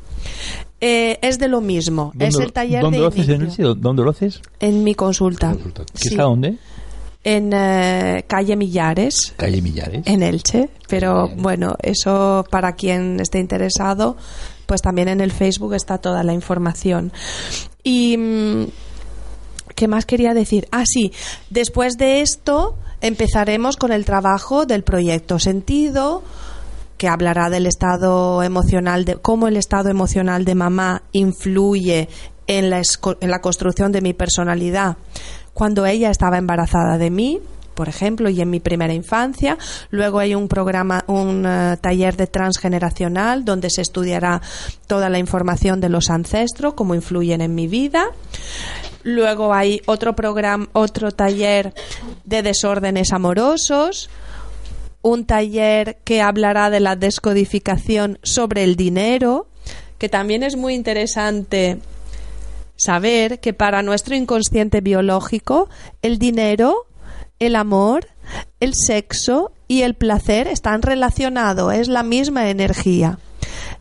[0.81, 2.11] Eh, es de lo mismo.
[2.19, 3.63] Es el taller ¿dónde de lo haces en Elche?
[3.63, 4.41] ¿Dónde lo haces?
[4.59, 5.55] En mi consulta.
[5.99, 6.57] ¿Qué está dónde?
[7.23, 9.33] En eh, calle Millares.
[9.37, 10.05] Calle Millares.
[10.05, 10.69] En Elche.
[10.87, 14.17] Pero bueno, eso para quien esté interesado,
[14.65, 17.11] pues también en el Facebook está toda la información.
[17.83, 18.17] Y.
[18.17, 18.67] Mm,
[19.75, 20.67] ¿Qué más quería decir?
[20.71, 21.11] Ah, sí.
[21.49, 26.21] Después de esto empezaremos con el trabajo del proyecto Sentido,
[26.97, 32.07] que hablará del estado emocional, de cómo el estado emocional de mamá influye
[32.45, 32.83] en la,
[33.19, 34.97] en la construcción de mi personalidad
[35.53, 37.39] cuando ella estaba embarazada de mí,
[37.73, 39.57] por ejemplo, y en mi primera infancia.
[39.89, 44.41] Luego hay un programa, un eh, taller de transgeneracional donde se estudiará
[44.87, 48.07] toda la información de los ancestros, cómo influyen en mi vida.
[49.03, 51.73] Luego hay otro programa, otro taller
[52.23, 54.09] de desórdenes amorosos,
[55.01, 59.47] un taller que hablará de la descodificación sobre el dinero,
[59.97, 61.79] que también es muy interesante
[62.75, 65.69] saber que para nuestro inconsciente biológico
[66.01, 66.87] el dinero,
[67.39, 68.07] el amor,
[68.59, 73.19] el sexo y el placer están relacionados, es la misma energía.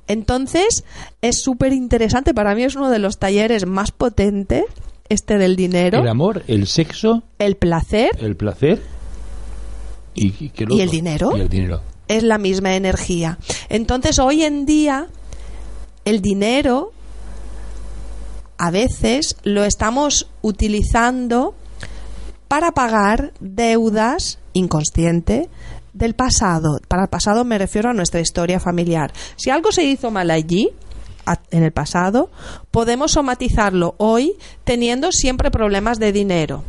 [0.08, 0.84] Entonces,
[1.20, 4.64] es súper interesante, para mí es uno de los talleres más potentes,
[5.08, 6.00] este del dinero.
[6.00, 7.22] El amor, el sexo.
[7.38, 8.10] El placer.
[8.18, 8.82] El placer.
[10.14, 10.32] ¿Y,
[10.68, 11.36] ¿Y el dinero?
[11.36, 11.82] Y el dinero.
[12.08, 13.38] Es la misma energía.
[13.68, 15.08] Entonces, hoy en día,
[16.04, 16.92] el dinero
[18.62, 21.56] a veces lo estamos utilizando
[22.46, 25.50] para pagar deudas inconsciente
[25.92, 26.78] del pasado.
[26.86, 29.12] Para el pasado me refiero a nuestra historia familiar.
[29.34, 30.70] Si algo se hizo mal allí,
[31.50, 32.30] en el pasado,
[32.70, 36.62] podemos somatizarlo hoy teniendo siempre problemas de dinero.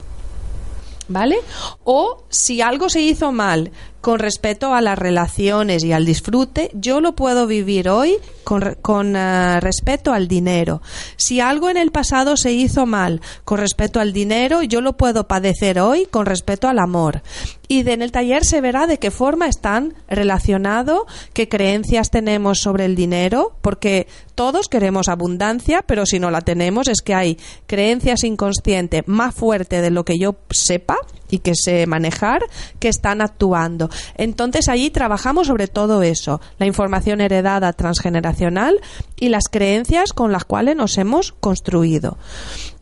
[1.10, 1.38] ¿Vale?
[1.84, 3.72] O si algo se hizo mal
[4.04, 9.16] con respecto a las relaciones y al disfrute, yo lo puedo vivir hoy con, con
[9.16, 10.82] uh, respecto al dinero.
[11.16, 15.26] Si algo en el pasado se hizo mal con respecto al dinero, yo lo puedo
[15.30, 17.22] padecer hoy con respecto al amor.
[17.70, 22.84] Y en el taller se verá de qué forma están relacionados, qué creencias tenemos sobre
[22.84, 27.38] el dinero, porque todos queremos abundancia, pero si no la tenemos es que hay
[27.68, 30.98] creencias inconscientes más fuertes de lo que yo sepa
[31.34, 32.44] y que sé manejar
[32.78, 33.90] que están actuando.
[34.18, 38.80] Entonces allí trabajamos sobre todo eso, la información heredada transgeneracional
[39.20, 42.20] y las creencias con las cuales nos hemos construido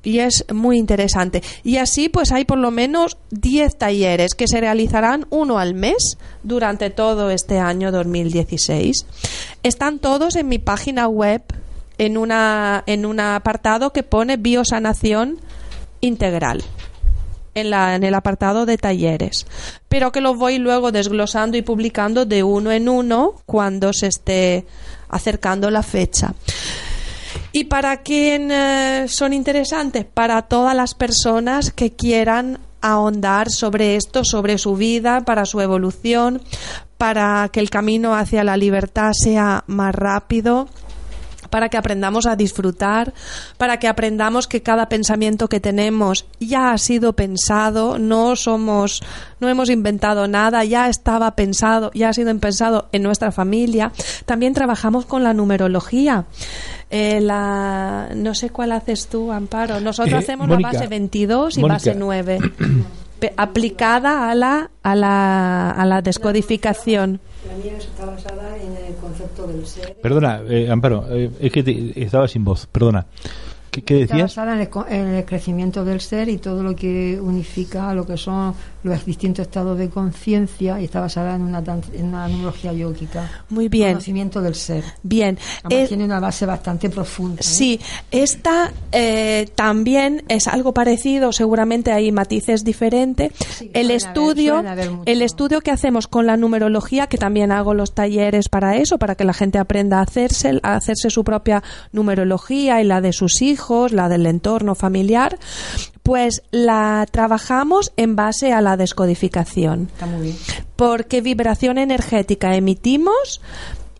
[0.03, 1.43] y es muy interesante.
[1.63, 6.17] Y así pues hay por lo menos 10 talleres que se realizarán uno al mes
[6.43, 9.05] durante todo este año 2016.
[9.63, 11.41] Están todos en mi página web
[11.97, 15.39] en, una, en un apartado que pone biosanación
[16.01, 16.63] integral.
[17.53, 19.45] En, la, en el apartado de talleres,
[19.89, 24.65] pero que los voy luego desglosando y publicando de uno en uno cuando se esté
[25.09, 26.33] acercando la fecha.
[27.51, 30.05] ¿Y para quién eh, son interesantes?
[30.05, 36.41] Para todas las personas que quieran ahondar sobre esto, sobre su vida, para su evolución,
[36.97, 40.69] para que el camino hacia la libertad sea más rápido
[41.51, 43.13] para que aprendamos a disfrutar,
[43.59, 49.03] para que aprendamos que cada pensamiento que tenemos ya ha sido pensado, no somos,
[49.39, 53.91] no hemos inventado nada, ya estaba pensado, ya ha sido pensado en nuestra familia.
[54.25, 56.25] También trabajamos con la numerología.
[56.89, 59.79] Eh, la, no sé cuál haces tú, Amparo.
[59.79, 61.73] Nosotros Eh, hacemos Mónica, la base 22 y Mónica.
[61.75, 62.39] base 9.
[63.19, 67.19] pe- aplicada a la, a la, a la descodificación.
[67.51, 69.95] La mía está basada en el concepto del ser.
[70.01, 73.05] Perdona, eh, Amparo, eh, es que te- estaba sin voz, perdona.
[73.71, 74.35] ¿Qué, qué Está decías?
[74.35, 78.17] basada en el, en el crecimiento del ser y todo lo que unifica lo que
[78.17, 78.53] son
[78.83, 81.59] los distintos estados de conciencia y está basada en una,
[81.93, 83.29] en una numerología yógica.
[83.49, 84.83] Muy bien, Conocimiento del ser.
[85.03, 85.37] bien.
[85.63, 87.39] Además, Eh, tiene una base bastante profunda.
[87.41, 87.43] ¿eh?
[87.43, 87.79] Sí,
[88.09, 93.31] esta eh, también es algo parecido, seguramente hay matices diferentes.
[93.57, 97.93] Sí, el estudio, haber- el estudio que hacemos con la numerología, que también hago los
[97.93, 102.81] talleres para eso, para que la gente aprenda a hacerse, a hacerse su propia numerología
[102.81, 103.60] y la de sus hijos,
[103.91, 105.37] la del entorno familiar,
[106.03, 110.35] pues la trabajamos en base a la descodificación Está muy bien.
[110.75, 113.41] porque vibración energética emitimos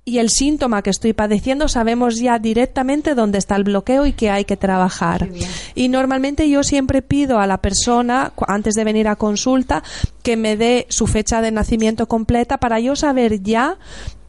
[0.04, 4.32] y el síntoma que estoy padeciendo sabemos ya directamente dónde está el bloqueo y que
[4.32, 5.30] hay que trabajar.
[5.76, 9.84] Y normalmente yo siempre pido a la persona, antes de venir a consulta,
[10.24, 13.78] que me dé su fecha de nacimiento completa para yo saber ya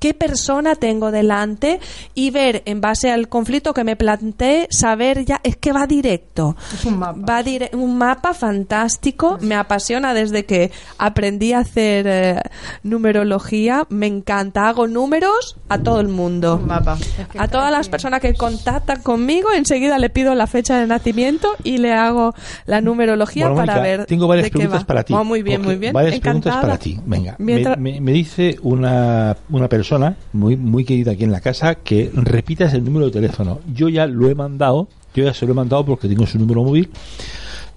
[0.03, 1.79] qué persona tengo delante
[2.13, 6.57] y ver en base al conflicto que me planteé, saber ya, es que va directo.
[6.75, 7.21] Es un mapa.
[7.25, 12.41] Va dire- un mapa fantástico, me apasiona desde que aprendí a hacer eh,
[12.83, 16.57] numerología, me encanta, hago números a todo el mundo.
[16.57, 16.97] Un mapa.
[17.01, 20.87] Es que A todas las personas que contactan conmigo, enseguida le pido la fecha de
[20.89, 22.35] nacimiento y le hago
[22.67, 24.07] la numerología Bueno, para Mónica, ver.
[24.07, 24.87] Tengo varias de qué preguntas va.
[24.87, 25.15] para ti.
[25.15, 25.93] Oh, muy bien, muy bien.
[25.93, 26.61] Varias Encantada.
[26.61, 26.99] preguntas para ti.
[27.07, 29.92] Venga, me, Mientras- me- me dice una, una persona
[30.33, 33.61] muy, muy querida aquí en la casa que repitas el número de teléfono.
[33.73, 36.63] Yo ya lo he mandado, yo ya se lo he mandado porque tengo su número
[36.63, 36.91] móvil,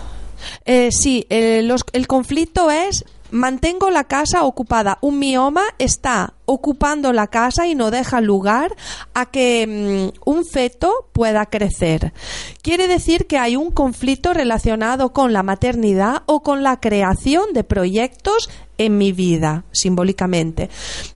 [0.65, 4.97] Eh, sí, el conflicto es mantengo la casa ocupada.
[5.01, 8.75] Un mioma está ocupando la casa y no deja lugar
[9.13, 12.13] a que mm, un feto pueda crecer.
[12.61, 17.63] Quiere decir que hay un conflicto relacionado con la maternidad o con la creación de
[17.63, 20.69] proyectos en mi vida, simbólicamente.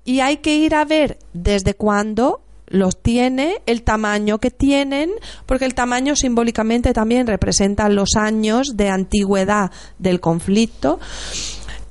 [0.06, 5.12] Y hay que ir a ver desde cuándo los tiene, el tamaño que tienen,
[5.46, 11.00] porque el tamaño simbólicamente también representa los años de antigüedad del conflicto.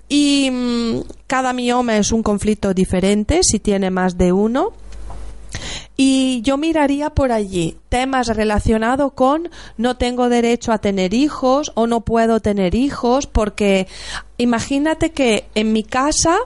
[0.08, 4.72] Y mm, cada mioma es un conflicto diferente, si tiene más de uno.
[5.96, 11.86] Y yo miraría por allí temas relacionados con no tengo derecho a tener hijos o
[11.86, 13.86] no puedo tener hijos, porque
[14.36, 16.36] imagínate que en mi casa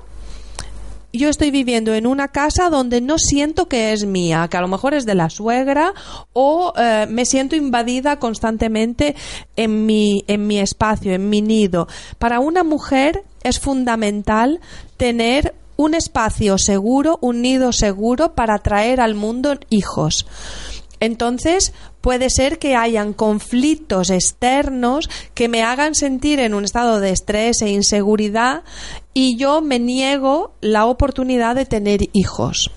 [1.11, 4.69] yo estoy viviendo en una casa donde no siento que es mía, que a lo
[4.69, 5.95] mejor es de la suegra
[6.35, 9.17] o eh, me siento invadida constantemente
[9.57, 11.89] en mi, en mi espacio, en mi nido.
[12.19, 14.61] Para una mujer es fundamental
[14.97, 20.27] tener un espacio seguro, un nido seguro para traer al mundo hijos.
[21.01, 27.11] Entonces, puede ser que hayan conflictos externos que me hagan sentir en un estado de
[27.11, 28.65] estrés e inseguridad
[29.15, 32.73] y yo me niego la oportunidad de tener hijos.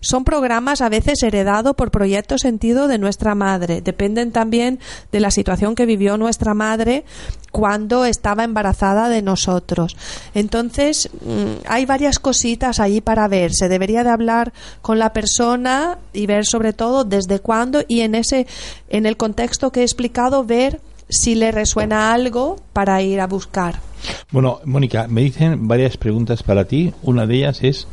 [0.00, 3.82] Son programas a veces heredados por proyectos sentido de nuestra madre.
[3.82, 4.78] Dependen también
[5.12, 7.04] de la situación que vivió nuestra madre
[7.52, 9.96] cuando estaba embarazada de nosotros.
[10.34, 13.52] Entonces, mm, hay varias cositas ahí para ver.
[13.52, 18.14] Se debería de hablar con la persona y ver sobre todo desde cuándo y en
[18.14, 18.46] ese
[18.88, 23.89] en el contexto que he explicado ver si le resuena algo para ir a buscar.
[24.30, 26.92] Bueno, Mónica, me dicen varias preguntas para ti.
[27.02, 27.86] Una de ellas es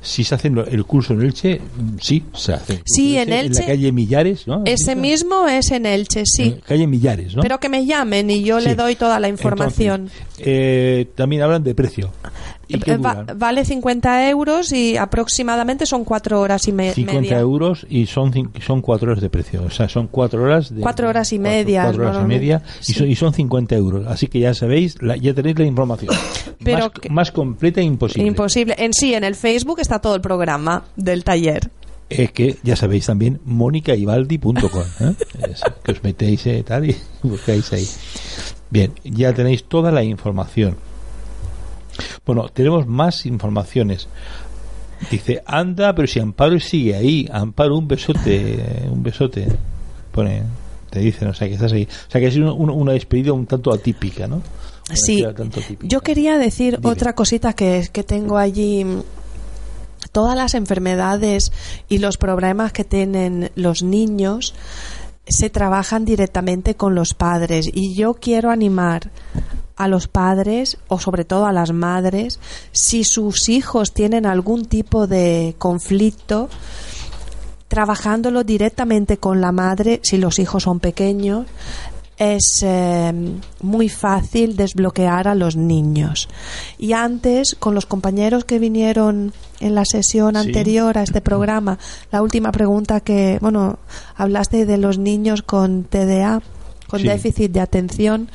[0.00, 1.60] si se hace el curso en Elche.
[2.00, 2.82] Sí, se hace.
[2.84, 3.60] Sí, en Elche.
[3.62, 4.62] En la calle Millares, ¿no?
[4.64, 6.56] Ese mismo es en Elche, sí.
[6.66, 7.42] calle Millares, ¿no?
[7.42, 10.10] Pero que me llamen y yo le doy toda la información.
[10.38, 12.10] eh, también hablan de precio.
[12.72, 12.98] Eh,
[13.36, 16.94] vale 50 euros y aproximadamente son 4 horas y media.
[16.94, 18.32] 50 euros y son,
[18.64, 19.62] son 4 horas de precio.
[19.64, 20.80] O sea, son 4 horas de.
[20.80, 21.84] 4 horas y media.
[21.84, 24.06] 4 horas y media y, son, y, son, 50 euros.
[24.06, 26.14] Así que ya sabéis, ya tenéis la información.
[26.64, 28.26] Pero más, más completa e imposible.
[28.26, 28.74] Imposible.
[28.78, 31.70] En sí, en el Facebook está todo el programa del taller
[32.08, 35.14] es que ya sabéis también monicaibaldi.com ¿eh?
[35.84, 37.86] que os metéis eh, tal y buscáis ahí
[38.68, 40.76] bien ya tenéis toda la información
[42.24, 44.08] bueno, tenemos más informaciones.
[45.10, 49.46] Dice, anda, pero si Amparo sigue ahí, Amparo, un besote, un besote.
[50.12, 50.42] Pone,
[50.90, 51.84] te dicen, o sea, que estás ahí.
[51.84, 54.42] O sea, que es una, despedida un tanto atípica, ¿no?
[54.94, 55.24] Sí,
[55.82, 58.86] yo quería decir otra cosita que, que tengo allí.
[60.12, 61.52] Todas las enfermedades
[61.88, 64.54] y los problemas que tienen los niños
[65.26, 67.70] se trabajan directamente con los padres.
[67.72, 69.10] Y yo quiero animar
[69.80, 72.38] a los padres o sobre todo a las madres
[72.70, 76.50] si sus hijos tienen algún tipo de conflicto
[77.66, 81.46] trabajándolo directamente con la madre si los hijos son pequeños
[82.20, 83.12] es eh,
[83.62, 86.28] muy fácil desbloquear a los niños.
[86.76, 91.78] Y antes, con los compañeros que vinieron en la sesión anterior a este programa,
[92.12, 93.78] la última pregunta que, bueno,
[94.14, 96.42] hablaste de los niños con TDA,
[96.88, 98.28] con déficit de atención.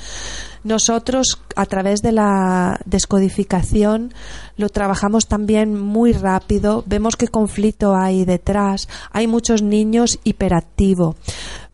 [0.64, 4.16] Nosotros, a través de la descodificación,
[4.58, 6.84] lo trabajamos también muy rápido.
[6.88, 8.90] Vemos qué conflicto hay detrás.
[9.12, 11.18] Hay muchos niños hiperactivos.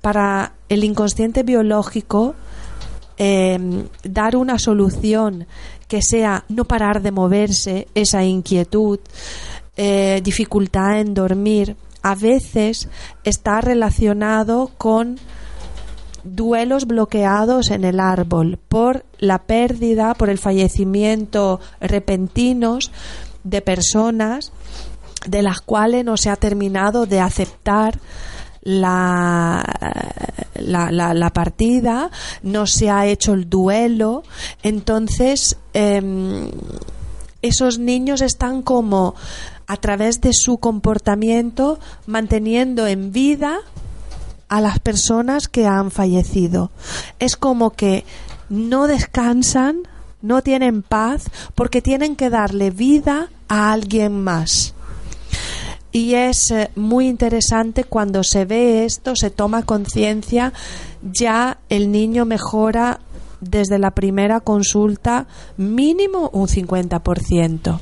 [0.01, 2.35] Para el inconsciente biológico,
[3.17, 5.45] em, dar una solución
[5.87, 8.99] que sea no parar de moverse, esa inquietud,
[9.77, 12.89] eh, dificultad en dormir, a veces
[13.23, 15.19] está relacionado con
[16.23, 22.91] duelos bloqueados en el árbol por la pérdida, por el fallecimiento repentinos
[23.43, 24.51] de personas
[25.25, 27.99] de las cuales no se ha terminado de aceptar
[28.61, 29.63] la,
[30.55, 32.11] la, la, partida,
[32.43, 34.23] no se ha hecho el duelo,
[34.61, 36.51] entonces em,
[37.41, 39.15] esos niños están como
[39.67, 43.59] a través de su comportamiento manteniendo en vida
[44.47, 46.71] a las personas que han fallecido.
[47.19, 48.03] Es como que
[48.49, 49.83] no descansan,
[50.21, 54.75] no tienen paz, porque tienen que darle vida a alguien más.
[55.91, 60.53] Y es eh, muy interesante cuando se ve esto, se toma conciencia,
[61.01, 62.99] ya el niño mejora
[63.41, 65.27] desde la primera consulta
[65.57, 67.79] mínimo un 50%.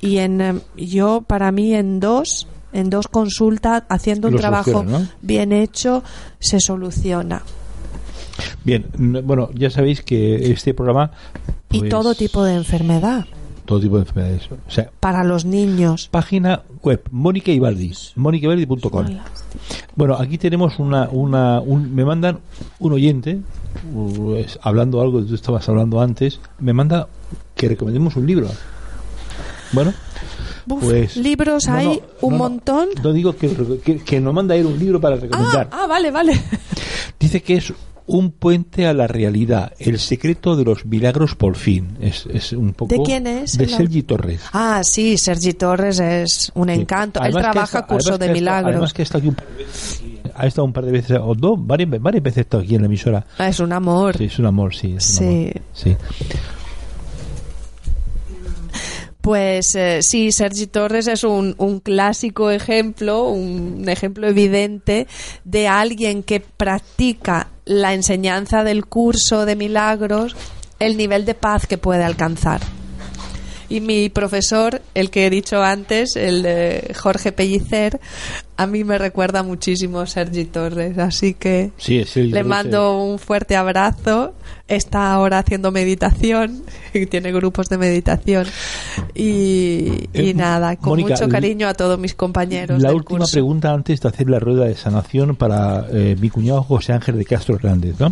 [0.00, 4.84] Y en, eh, yo, para mí, en dos, en dos consultas, haciendo un trabajo
[5.20, 6.02] bien hecho,
[6.38, 7.42] se soluciona.
[8.64, 8.86] Bien,
[9.24, 11.10] bueno, ya sabéis que este programa
[11.70, 13.26] y Pues- todo tipo de enfermedad.
[13.68, 14.48] Todo tipo de enfermedades.
[14.66, 16.08] O sea, Para los niños.
[16.10, 19.06] página web, Mónica Ibaldi, monicaibaldi.com.
[19.94, 22.38] Bueno, aquí tenemos una, una un- me mandan
[22.78, 23.40] un oyente,
[23.92, 27.08] uh, es- hablando algo que tú estabas hablando antes, me manda
[27.54, 28.48] que recomendemos un libro.
[29.72, 29.92] Bueno,
[30.66, 31.16] Uf, pues...
[31.18, 32.88] libros no, hay no, un no, montón.
[33.02, 33.50] No digo que,
[33.84, 35.68] que, que nos manda a ir un libro para Ah, recomendar.
[35.72, 36.40] ah, vale, vale.
[37.20, 37.72] Dice que es
[38.08, 41.96] un puente a la realidad, el secreto de los milagros por fin.
[42.00, 44.40] Es, es un poco ¿De quién es De el au- Sergi Torres.
[44.52, 46.74] Ah, sí, Sergi Torres es un Sí.
[46.74, 47.20] encanto.
[47.20, 48.72] Él Además que trabaja ha- curso de milagros.
[48.72, 50.02] Además que ha estado aquí un par de veces.
[50.34, 52.80] Ha estado un par de veces, o dos, varias, varias veces ha estado aquí en
[52.82, 53.26] la emisora.
[53.38, 54.16] Ah, es un amor.
[54.16, 54.94] Sí, es un amor, sí.
[54.96, 55.24] es un Sí.
[55.24, 55.96] amor, sí.
[59.20, 65.06] Pues eh, sí, Sergi Torres es un, un clásico ejemplo, un ejemplo evidente
[65.44, 70.36] de alguien que practica la enseñanza del curso de milagros,
[70.78, 72.60] el nivel de paz que puede alcanzar.
[73.68, 78.00] Y mi profesor, el que he dicho antes, el Jorge Pellicer,
[78.58, 84.34] a mí me recuerda muchísimo Sergi Torres, así que Sí, le mando un fuerte abrazo.
[84.66, 88.46] Está ahora haciendo meditación, y tiene grupos de meditación.
[89.14, 92.82] Y, y Eh, nada, con Mónica, mucho cariño a todos mis compañeros.
[92.82, 93.32] La del última curso.
[93.32, 97.24] pregunta antes de hacer la rueda de sanación para eh, mi cuñado José Ángel de
[97.24, 97.94] Castro Hernández.
[97.98, 98.10] ¿no?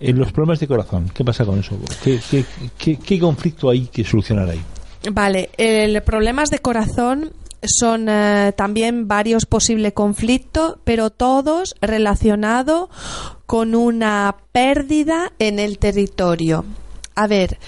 [0.00, 1.76] En los problemas de corazón, ¿qué pasa con eso?
[2.02, 2.44] ¿Qué, qué,
[2.78, 4.60] qué- qué conflicto hay que solucionar ahí?
[5.12, 7.30] Vale, el problemas de corazón
[7.66, 12.88] son eh, también varios posibles conflictos, pero todos relacionados
[13.46, 16.64] con una pérdida en el territorio.
[17.14, 17.58] A ver,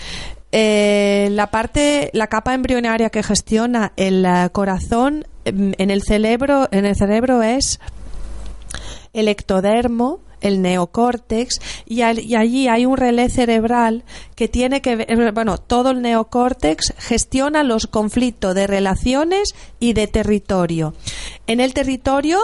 [0.53, 6.68] eh, la parte, la capa embrionaria que gestiona el eh, corazón em, en el cerebro,
[6.70, 7.80] en el cerebro es
[9.12, 14.97] el ectodermo, el neocórtex, y, al- y allí hay un relé cerebral que tiene que
[14.97, 20.94] ver, bueno, todo el neocórtex gestiona los conflictos de relaciones y de territorio.
[21.47, 22.38] En el territorio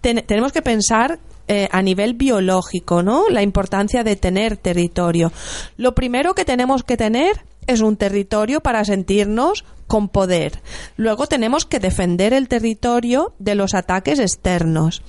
[0.00, 1.18] ten- tenemos que pensar
[1.48, 3.28] eh, a nivel biológico, ¿no?
[3.28, 5.32] La importancia de tener territorio.
[5.76, 10.62] Lo primero que tenemos que tener es un territorio para sentirnos con poder.
[10.96, 15.02] Luego tenemos que defender el territorio de los ataques externos.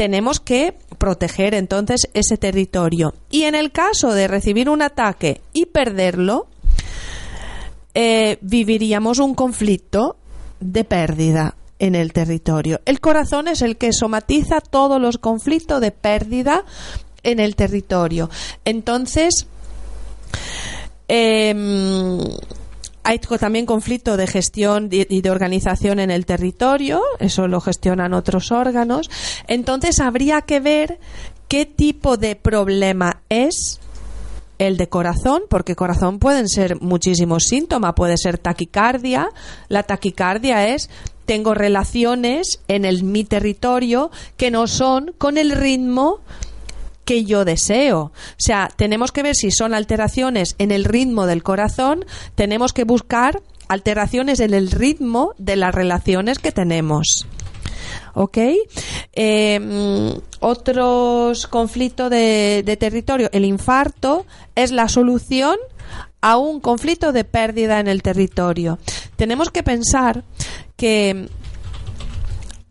[0.00, 3.12] Tenemos que proteger entonces ese territorio.
[3.30, 6.46] Y en el caso de recibir un ataque y perderlo,
[7.92, 10.16] eh, viviríamos un conflicto
[10.58, 12.80] de pérdida en el territorio.
[12.86, 16.64] El corazón es el que somatiza todos los conflictos de pérdida
[17.22, 18.30] en el territorio.
[18.64, 19.48] Entonces,
[21.08, 22.20] em,
[23.02, 28.52] hay también conflicto de gestión y de organización en el territorio, eso lo gestionan otros
[28.52, 29.10] órganos.
[29.48, 30.98] Entonces habría que ver
[31.48, 33.80] qué tipo de problema es
[34.58, 39.30] el de corazón, porque corazón pueden ser muchísimos síntomas, puede ser taquicardia.
[39.68, 40.90] La taquicardia es
[41.24, 46.20] tengo relaciones en el mi territorio que no son con el ritmo
[47.04, 48.00] que yo deseo.
[48.00, 52.84] O sea, tenemos que ver si son alteraciones en el ritmo del corazón, tenemos que
[52.84, 57.26] buscar alteraciones en el ritmo de las relaciones que tenemos.
[58.14, 58.38] ¿Ok?
[59.16, 63.28] Mm, otros conflictos de, de territorio.
[63.32, 64.26] El infarto
[64.56, 65.56] es la solución
[66.20, 68.78] a un conflicto de pérdida en el territorio.
[69.16, 70.24] Tenemos que pensar
[70.76, 71.28] que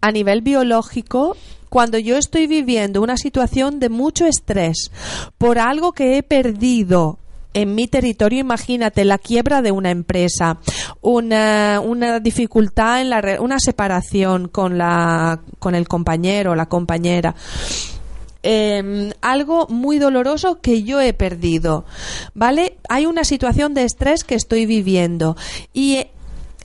[0.02, 1.36] a nivel biológico,
[1.70, 4.92] cuando yo estoy viviendo una situación de mucho estrés
[5.38, 7.20] por algo que he perdido
[7.54, 10.60] en mi territorio, imagínate la quiebra de una empresa,
[11.02, 17.36] una, una dificultad en la una separación con la con el compañero o la compañera.
[18.42, 21.84] Eh, algo muy doloroso que yo he perdido,
[22.34, 22.78] ¿vale?
[22.88, 25.36] Hay una situación de estrés que estoy viviendo
[25.74, 26.06] y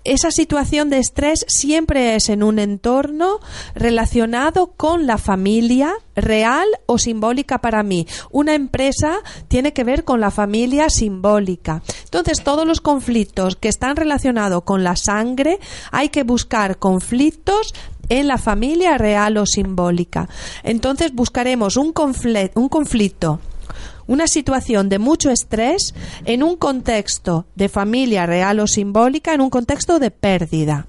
[0.05, 3.41] esa situación de estrés siempre es en un entorno
[3.75, 8.07] relacionado con la familia real o simbólica para mí.
[8.31, 11.83] Una empresa tiene que ver con la familia simbólica.
[12.05, 15.59] Entonces, todos los conflictos que están relacionados con la sangre,
[15.91, 17.75] hay que buscar conflictos
[18.09, 20.29] en la familia real o simbólica.
[20.63, 23.41] Entonces, buscaremos un, conflicto
[24.07, 25.95] una situación de mucho estrés
[26.25, 30.87] en un contexto de familia real o simbólica, en un contexto de pérdida.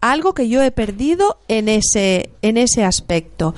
[0.00, 3.54] Algo que yo he perdido en ese, en ese aspecto.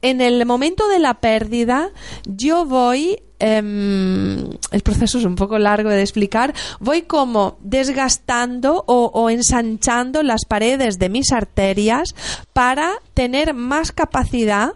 [0.00, 1.90] En el momento de la pérdida,
[2.24, 9.10] yo voy em, el proceso es un poco largo de explicar, voy como desgastando o,
[9.12, 12.14] o ensanchando las paredes de mis arterias
[12.52, 14.74] para tener más capacidad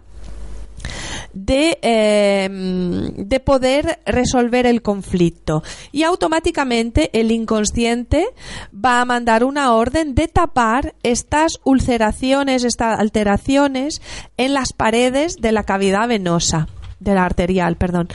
[1.32, 5.62] de, em, de poder resolver el conflicto.
[5.92, 8.26] Y automáticamente el inconsciente
[8.72, 14.02] va a mandar una orden de tapar estas ulceraciones, estas alteraciones
[14.36, 16.68] en las paredes de la cavidad venosa,
[17.00, 18.08] de la arterial, perdón.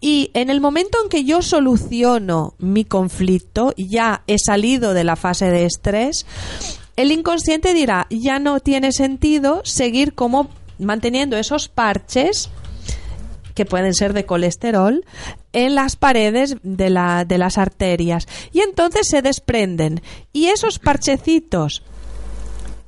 [0.00, 5.16] Y en el momento en que yo soluciono mi conflicto, ya he salido de la
[5.16, 6.26] fase de estrés,
[6.96, 12.50] el inconsciente dirá, ya no tiene sentido seguir como manteniendo esos parches
[13.54, 15.04] que pueden ser de colesterol
[15.52, 20.02] en las paredes de, la, de las arterias y entonces se desprenden
[20.32, 21.82] y esos parchecitos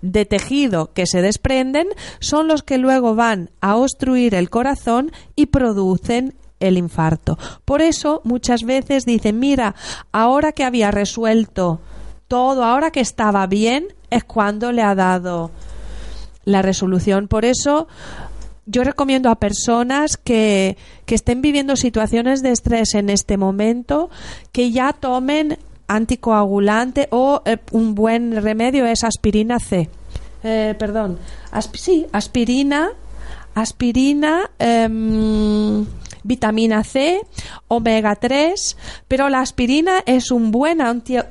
[0.02, 1.88] de tejido que se desprenden
[2.20, 7.38] son los que luego van a obstruir el corazón y producen el infarto.
[7.64, 9.74] Por eso muchas veces dicen, mira,
[10.12, 11.80] ahora que había resuelto
[12.28, 15.50] todo, ahora que estaba bien, es cuando le ha dado
[16.46, 17.28] la resolución.
[17.28, 17.86] Por eso
[18.64, 24.08] yo recomiendo a personas que, que estén viviendo situaciones de estrés en este momento
[24.52, 29.88] que ya tomen anticoagulante o eh, un buen remedio es aspirina C.
[30.42, 31.18] Eh, perdón,
[31.74, 32.90] sí, aspirina,
[33.54, 35.86] aspirina, em,
[36.22, 37.20] vitamina C,
[37.68, 38.76] omega 3,
[39.08, 40.80] pero la aspirina es un buen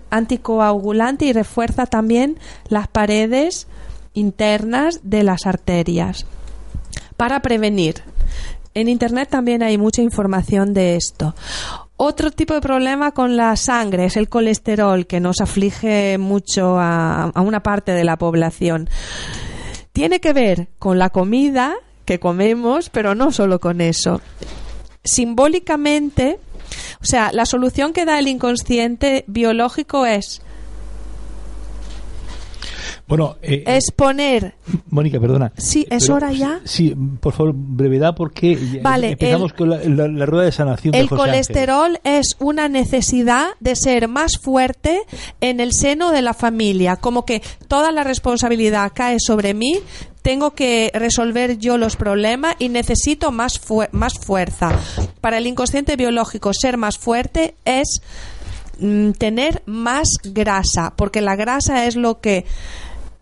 [0.09, 2.39] anticoagulante y refuerza también
[2.69, 3.67] las paredes
[4.15, 6.25] internas de las arterias
[7.17, 8.01] para prevenir.
[8.73, 11.33] En Internet también hay mucha información de esto.
[11.97, 17.31] Otro tipo de problema con la sangre es el colesterol, que nos aflige mucho a,
[17.35, 18.89] una parte de la población.
[19.93, 24.19] Tiene que ver con la comida que comemos, pero no solo con eso
[25.05, 26.39] simbólicamente,
[27.01, 30.41] o sea, la solución que da el inconsciente biológico es
[33.07, 34.55] bueno, eh, es poner.
[34.89, 35.51] Mónica, perdona.
[35.57, 36.61] Sí, es hora ya.
[36.63, 40.95] Sí, por favor, brevedad, porque vale, empezamos con la, rueda de sanación.
[40.95, 45.01] El colesterol es una necesidad de ser más fuerte
[45.39, 49.79] en el seno de la familia, como que toda la responsabilidad cae sobre mí
[50.23, 54.71] tengo que resolver yo los problemas y necesito más, más fuerza.
[55.21, 58.01] Para el inconsciente biológico, ser más fuerte es
[58.79, 62.45] mm, tener más grasa, porque la grasa es lo que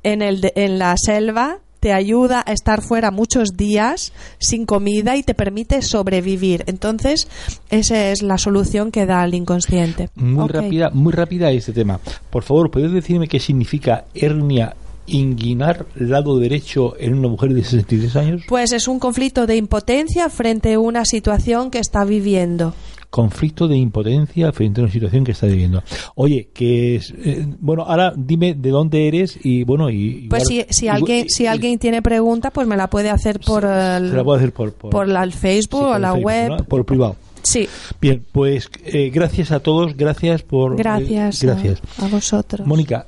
[0.03, 5.23] en, el en la selva te ayuda a estar fuera muchos días sin comida y
[5.23, 6.63] te permite sobrevivir.
[6.67, 7.27] Entonces,
[7.69, 10.07] esa es la solución que da el inconsciente.
[10.15, 11.99] Muy rápida, muy rápida este tema.
[12.29, 14.77] Por favor, ¿puedes decirme qué significa hernia
[15.07, 18.41] inguinar lado derecho en una mujer de 63 años?
[18.47, 22.73] Pues es un conflicto de impotencia frente a una situación que está viviendo
[23.13, 25.83] conflicto de impotencia frente a una situación que está viviendo.
[26.15, 30.65] Oye, que es, eh, bueno, ahora dime de dónde eres y bueno y pues si,
[30.71, 34.23] si alguien si alguien tiene pregunta pues me la puede hacer por el, se la
[34.23, 37.15] puede hacer por por, la, el Facebook o la web por privado.
[37.43, 37.69] Sí.
[38.01, 40.73] Bien, pues eh, gracias a todos, gracias por...
[40.73, 41.81] Eh, gracias, gracias.
[41.99, 42.65] A, vosotros.
[42.65, 43.05] Mónica,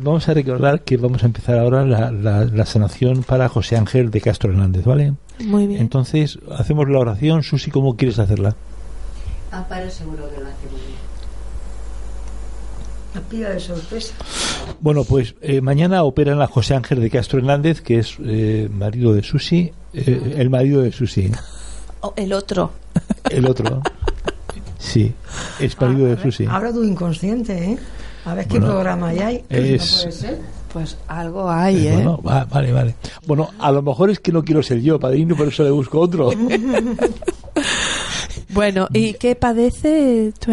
[0.00, 4.20] vamos a recordar que vamos a empezar ahora la, la, sanación para José Ángel de
[4.20, 5.14] Castro Hernández, ¿vale?
[5.44, 5.80] Muy bien.
[5.82, 7.42] Entonces, hacemos la oración.
[7.42, 8.54] Susi, ¿cómo quieres hacerla?
[9.52, 11.12] Amparo seguro que lo hace muy bien.
[13.14, 14.14] La pila de sorpresa.
[14.80, 19.12] Bueno, pues eh, mañana operan a José Ángel de Castro Hernández, que es eh, marido
[19.12, 21.30] de Susi, eh, el marido de Susi.
[22.00, 22.70] Oh, el otro.
[23.30, 23.82] El otro.
[24.78, 25.14] Sí,
[25.60, 26.46] es marido de Susi.
[26.46, 27.78] Ahora tu inconsciente, ¿eh?
[28.24, 29.44] A ver qué programa hay.
[29.50, 30.00] Es...
[30.02, 30.38] puede ser?
[30.72, 31.94] Pues algo hay, ¿eh?
[31.94, 32.94] Bueno, vale, vale.
[33.26, 36.00] Bueno, a lo mejor es que no quiero ser yo, padrino, por eso le busco
[36.00, 36.30] otro.
[38.52, 40.52] Bueno, ¿y qué padece tu,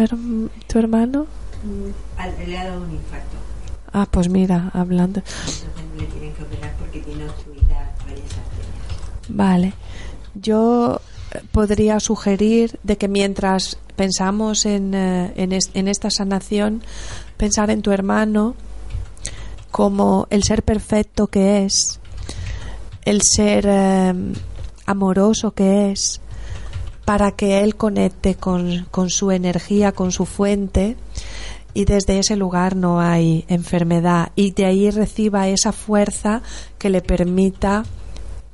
[0.66, 1.26] tu hermano?
[1.62, 3.36] Mm, ha dado un infarto.
[3.92, 5.22] Ah, pues mira, hablando.
[5.98, 9.28] Le tienen que operar porque tiene obstruida varias arterias.
[9.28, 9.74] Vale.
[10.34, 11.00] Yo
[11.32, 16.82] eh, podría sugerir de que mientras pensamos en, eh, en, en, esta sanación,
[17.36, 18.54] pensar en tu hermano
[19.70, 22.00] como el ser perfecto que es,
[23.04, 24.14] el ser eh,
[24.86, 26.20] amoroso que es,
[27.10, 30.96] para que él conecte con, su energía, con su fuente
[31.74, 36.40] y desde ese lugar no hay enfermedad y de ahí reciba esa fuerza
[36.78, 37.82] que le permita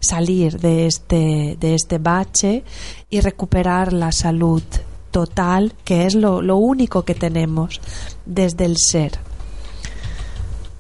[0.00, 2.64] salir de este, de este bache
[3.11, 4.62] y recuperar la salud
[5.11, 7.82] total, que es lo, lo único que tenemos
[8.24, 9.18] desde el ser.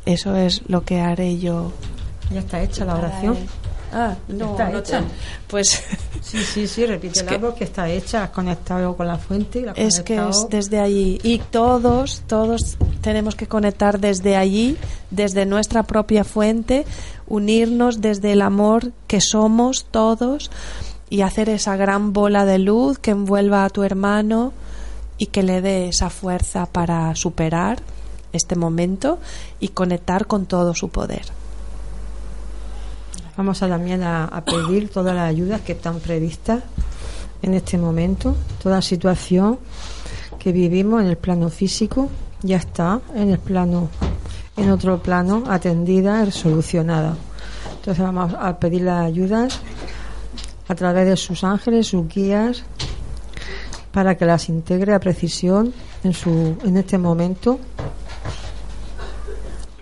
[0.06, 1.72] Eso es lo que haré yo.
[2.32, 3.36] Ya está hecha la oración.
[3.98, 5.04] Ah, no, está hecha.
[5.46, 5.82] Pues
[6.20, 9.64] sí, sí, sí, repítela es que, porque está hecha, has conectado con la fuente.
[9.74, 14.76] es que es desde allí y todos, todos tenemos que conectar desde allí,
[15.10, 16.84] desde nuestra propia fuente,
[17.26, 20.50] unirnos desde el amor que somos todos
[21.08, 24.52] y hacer esa gran bola de luz que envuelva a tu hermano
[25.16, 27.80] y que le dé esa fuerza para superar
[28.34, 29.18] este momento
[29.58, 31.22] y conectar con todo su poder.
[33.36, 36.62] Vamos a también a, pedir todas las ayudas que están previstas
[37.42, 39.58] en este momento, toda situación
[40.38, 42.08] que vivimos en el plano físico
[42.40, 43.90] ya está en el plano,
[44.56, 47.14] en otro plano, atendida y solucionada.
[47.74, 49.60] Entonces vamos a pedir las ayudas
[50.68, 52.64] a través de sus ángeles, sus guías,
[53.92, 55.74] para que las integre a precisión
[56.04, 57.60] en, su, en este momento.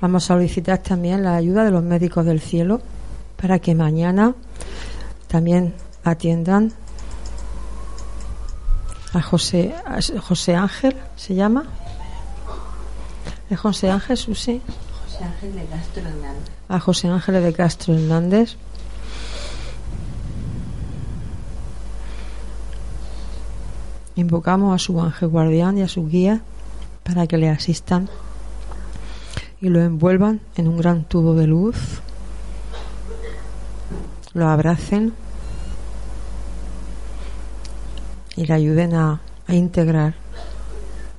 [0.00, 2.80] Vamos a solicitar también la ayuda de los médicos del cielo
[3.44, 4.34] para que mañana
[5.28, 6.72] también atiendan
[9.12, 9.74] a José,
[10.22, 11.64] José Ángel, ¿se llama?
[13.50, 14.62] ¿Es José Ángel, Susi?
[15.04, 16.50] José Ángel de Castro Hernández.
[16.70, 18.56] A José Ángel de Castro Hernández
[24.16, 26.40] Invocamos a su ángel guardián y a su guía
[27.02, 28.08] para que le asistan
[29.60, 32.00] y lo envuelvan en un gran tubo de luz,
[34.34, 35.14] lo abracen
[38.36, 40.14] y le ayuden a, integrar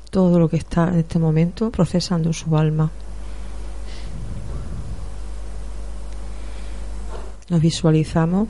[0.10, 2.90] todo lo que está en este momento procesando su alma.
[7.50, 8.50] Nos visualizamos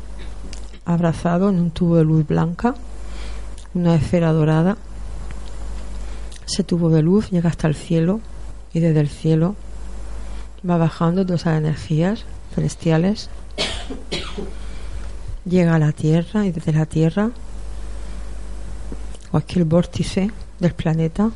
[0.85, 2.75] abrazados en un tubo de luz blanca
[3.75, 4.77] una esfera dorada.
[6.47, 8.21] Ese tubo de luz llega hasta el cielo
[8.73, 9.55] y desde el cielo
[10.67, 13.29] va bajando todas esas energías celestiales.
[15.45, 17.31] Llega a la Tierra y desde la Tierra
[19.31, 21.31] cualquier vórtice del planeta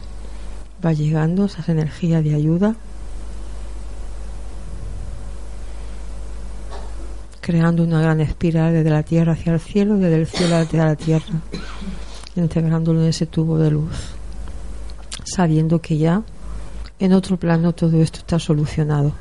[0.84, 2.76] va llegando esas energías de ayuda
[7.42, 10.96] creando una gran espiral desde la tierra hacia el cielo desde el cielo hacia la
[10.96, 11.42] tierra
[12.36, 14.14] integrándolo en ese tubo de luz,
[15.24, 16.24] sabiendo que ya
[17.00, 19.14] en otro plano todo esto está solucionado.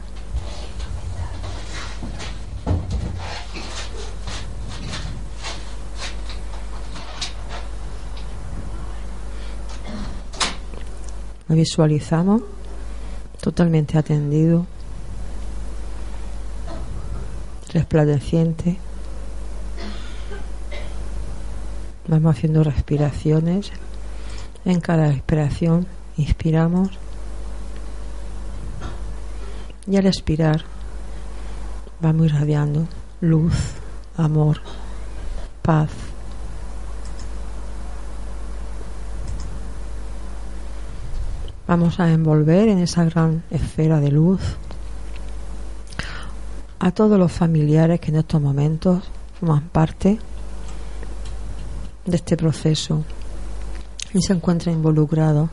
[11.48, 12.42] Visualizamos
[13.40, 14.66] totalmente atendido,
[17.72, 18.78] resplandeciente
[22.08, 23.70] Vamos haciendo respiraciones.
[24.64, 25.86] En cada respiración
[26.16, 26.88] inspiramos
[29.86, 30.64] y al expirar
[32.00, 32.88] vamos irradiando
[33.20, 33.54] luz,
[34.16, 34.60] amor,
[35.62, 35.90] paz.
[41.68, 44.40] Vamos a envolver en esa gran esfera de luz
[46.78, 49.04] a todos los familiares que en estos momentos
[49.38, 50.18] forman parte
[52.06, 53.04] de este proceso
[54.14, 55.50] y se encuentran involucrados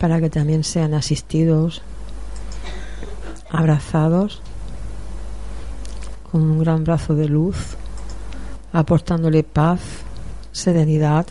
[0.00, 1.82] para que también sean asistidos,
[3.50, 4.40] abrazados
[6.32, 7.76] con un gran brazo de luz,
[8.72, 9.80] aportándole paz,
[10.52, 11.26] serenidad,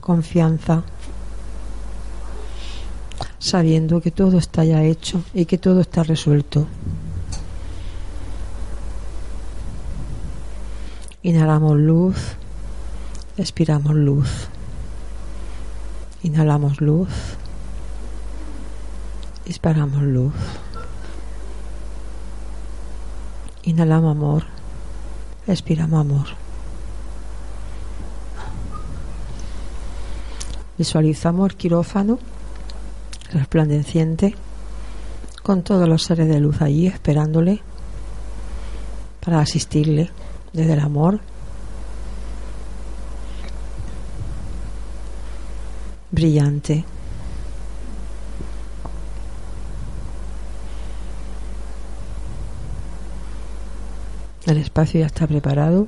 [0.00, 0.82] confianza,
[3.42, 6.68] sabiendo que todo está ya hecho y que todo está resuelto.
[11.24, 12.16] Inhalamos luz
[13.38, 14.28] Expiramos luz.
[16.22, 17.08] Inhalamos luz.
[19.46, 20.34] Disparamos luz.
[23.62, 24.44] Inhalamos amor.
[25.46, 26.26] Expiramos amor.
[30.76, 32.18] Visualizamos el quirófano
[33.32, 34.34] resplandeciente
[35.42, 37.60] con todos los seres de luz allí esperándole
[39.24, 40.10] para asistirle
[40.52, 41.20] desde el amor
[46.10, 46.84] brillante.
[54.44, 55.86] El espacio ya está preparado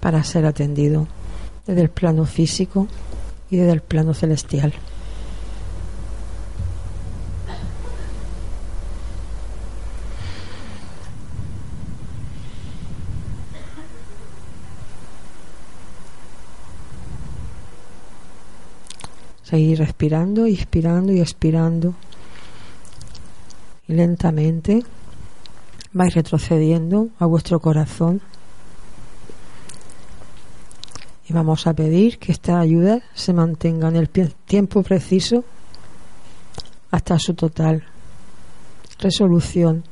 [0.00, 1.08] para ser atendido
[1.66, 2.88] desde el plano físico
[3.50, 4.72] y desde el plano celestial.
[19.42, 21.94] Seguir respirando, inspirando y expirando.
[23.86, 24.82] Y lentamente
[25.92, 28.22] vais retrocediendo a vuestro corazón
[31.32, 35.44] vamos a pedir que esta ayuda se mantenga en el tiempo preciso
[36.90, 37.84] hasta su total
[38.98, 39.84] resolución.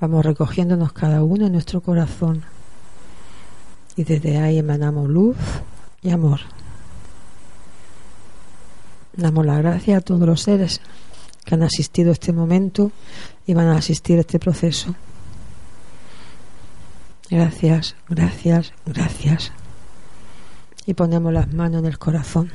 [0.00, 2.44] Vamos recogiéndonos cada uno en nuestro corazón
[3.96, 5.36] y desde ahí emanamos luz
[6.02, 6.40] y amor.
[9.16, 10.80] Damos la gracia a todos los seres
[11.48, 12.92] que han asistido a este momento
[13.46, 14.94] y van a asistir a este proceso.
[17.30, 19.52] Gracias, gracias, gracias.
[20.84, 22.50] Y ponemos las manos en el corazón.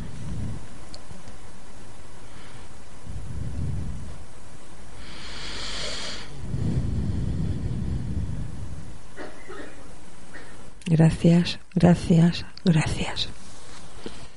[10.85, 13.29] Gracias, gracias, gracias.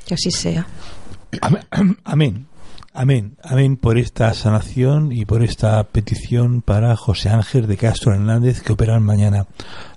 [0.07, 0.67] Que así sea.
[2.05, 2.47] Amén.
[2.99, 3.37] Amén.
[3.43, 8.73] Amén por esta sanación y por esta petición para José Ángel de Castro Hernández que
[8.73, 9.47] operan mañana.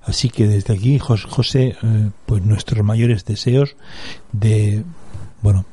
[0.03, 3.77] Así que desde aquí, José, eh, pues nuestros mayores deseos
[4.33, 4.83] de,
[5.41, 5.63] bueno,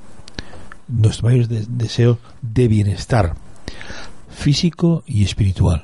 [0.87, 3.35] nuestros mayores deseos de bienestar
[4.31, 5.83] físico y espiritual.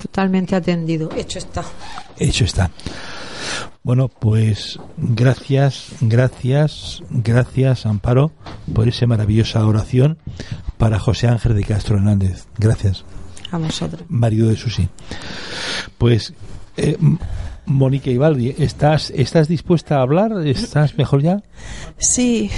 [0.00, 1.10] Totalmente atendido.
[1.16, 1.64] Hecho está.
[2.16, 2.70] Hecho está.
[3.84, 8.32] Bueno, pues gracias, gracias, gracias, Amparo,
[8.72, 10.16] por esa maravillosa oración
[10.78, 12.46] para José Ángel de Castro Hernández.
[12.56, 13.04] Gracias.
[13.50, 14.02] A vosotros.
[14.08, 14.88] Marido de Susi.
[15.98, 16.32] Pues,
[16.78, 16.96] eh,
[17.66, 20.32] Mónica Ibaldi, ¿estás, ¿estás dispuesta a hablar?
[20.46, 21.42] ¿Estás mejor ya?
[21.98, 22.50] Sí,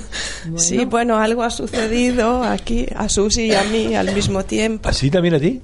[0.56, 4.90] sí, bueno, algo ha sucedido aquí, a Susi y a mí al mismo tiempo.
[4.90, 5.62] ¿Así también a ti?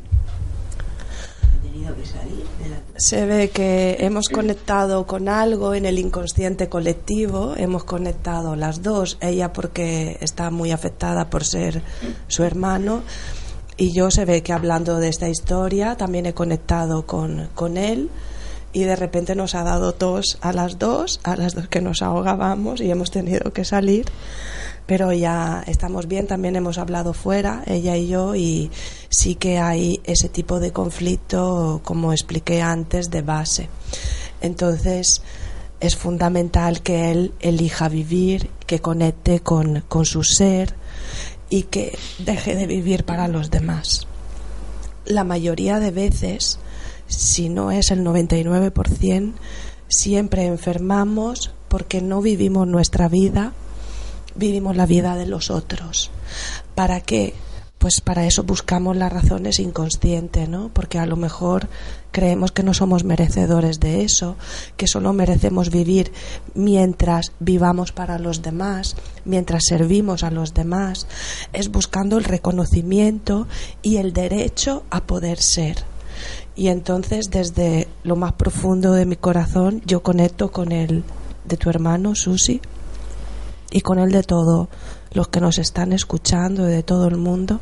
[3.03, 9.19] Se ve que hemos conectado con algo en el inconsciente colectivo, hemos conectado las dos,
[9.21, 11.83] ella porque está muy afectada por ser
[12.29, 13.03] su hermano
[13.77, 18.09] y yo se ve que hablando de esta historia también he conectado con, con él
[18.73, 22.03] y de repente nos ha dado tos a las dos, a las dos que nos
[22.03, 24.07] ahogábamos y hemos tenido que salir
[24.87, 28.71] pero ya estamos bien, también hemos hablado fuera, ella y yo, y
[29.09, 33.69] sí que hay ese tipo de conflicto, como expliqué antes, de base.
[34.41, 35.23] Entonces,
[35.81, 40.75] es fundamental que él elija vivir, que conecte con, con su ser
[41.49, 44.07] y que deje de vivir para los demás.
[45.05, 46.59] La mayoría de veces,
[47.07, 49.33] si no es el 99%,
[49.89, 53.53] siempre enfermamos porque no vivimos nuestra vida
[54.35, 56.11] vivimos la vida de los otros.
[56.75, 57.35] ¿Para qué?
[57.79, 60.71] Pues para eso buscamos las razones inconscientes, ¿no?
[60.73, 61.69] Porque a lo mejor
[62.13, 64.37] creemos que no somos merecedores de eso,
[64.77, 66.13] que solo merecemos vivir
[66.55, 71.09] mientras vivamos para los demás, mientras servimos a los demás.
[71.53, 73.49] Es buscando el reconocimiento
[73.83, 75.79] y el derecho a poder ser.
[76.55, 81.03] Y entonces desde lo más profundo de mi corazón yo conecto con el
[81.45, 82.61] de tu hermano, Susi,
[83.73, 84.69] y con el de todos
[85.13, 87.61] los que nos están escuchando de todo el mundo,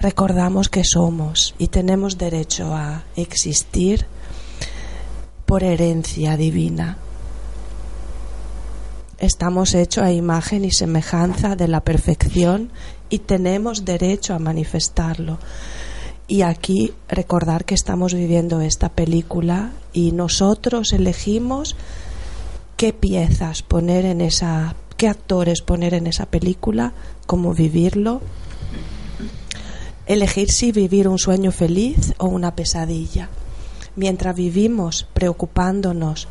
[0.00, 4.06] recordamos que somos y tenemos derecho a existir
[5.46, 6.98] por herencia divina.
[9.18, 12.70] Estamos hechos a imagen y semejanza de la perfección
[13.10, 15.38] y tenemos derecho a manifestarlo.
[16.28, 21.74] Y aquí recordar que estamos viviendo esta película y nosotros elegimos
[22.78, 26.92] qué piezas poner en esa, qué actores poner en esa película,
[27.26, 28.22] cómo vivirlo,
[30.06, 33.30] elegir si vivir un sueño feliz o una pesadilla.
[33.96, 36.28] Mientras vivimos preocupándonos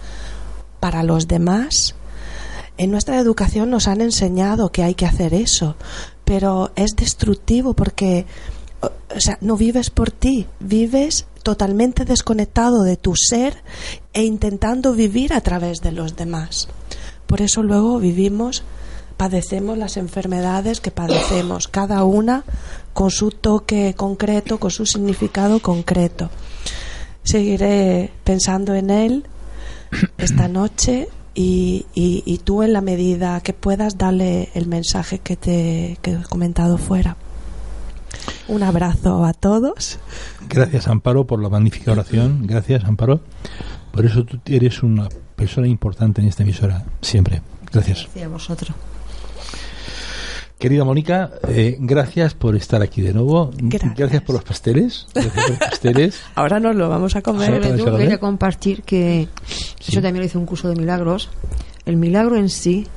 [0.79, 1.95] para los demás,
[2.77, 5.75] en nuestra educación nos han enseñado que hay que hacer eso,
[6.23, 8.25] pero es destructivo porque
[9.17, 13.63] o sea, no vives por ti, vives totalmente desconectado de tu ser
[14.13, 16.67] e intentando vivir a través de los demás.
[17.25, 18.63] Por eso luego vivimos,
[19.17, 22.43] padecemos las enfermedades que padecemos, cada una
[22.93, 26.29] con su toque concreto, con su significado concreto.
[27.23, 29.25] Seguiré pensando en él
[30.19, 35.97] esta noche y, y, tú en la medida que puedas darle el mensaje que te
[36.01, 37.17] que he comentado fuera.
[38.47, 39.99] Un abrazo a todos.
[40.47, 42.47] Gracias, Amparo, por la magnífica oración.
[42.47, 43.21] Gracias, Amparo.
[43.91, 47.41] Por eso tú eres una persona importante en esta emisora, siempre.
[47.71, 48.03] Gracias.
[48.03, 48.71] Gracias a vosotros.
[50.59, 53.51] Querida Mónica, eh, gracias por estar aquí de nuevo.
[53.57, 55.05] Gracias, por los pasteles.
[55.59, 56.19] pasteles.
[56.35, 57.77] Ahora nos lo vamos a comer.
[57.77, 59.27] Yo quería compartir que
[59.87, 61.29] yo también hice un curso de milagros.
[61.85, 62.87] El milagro en sí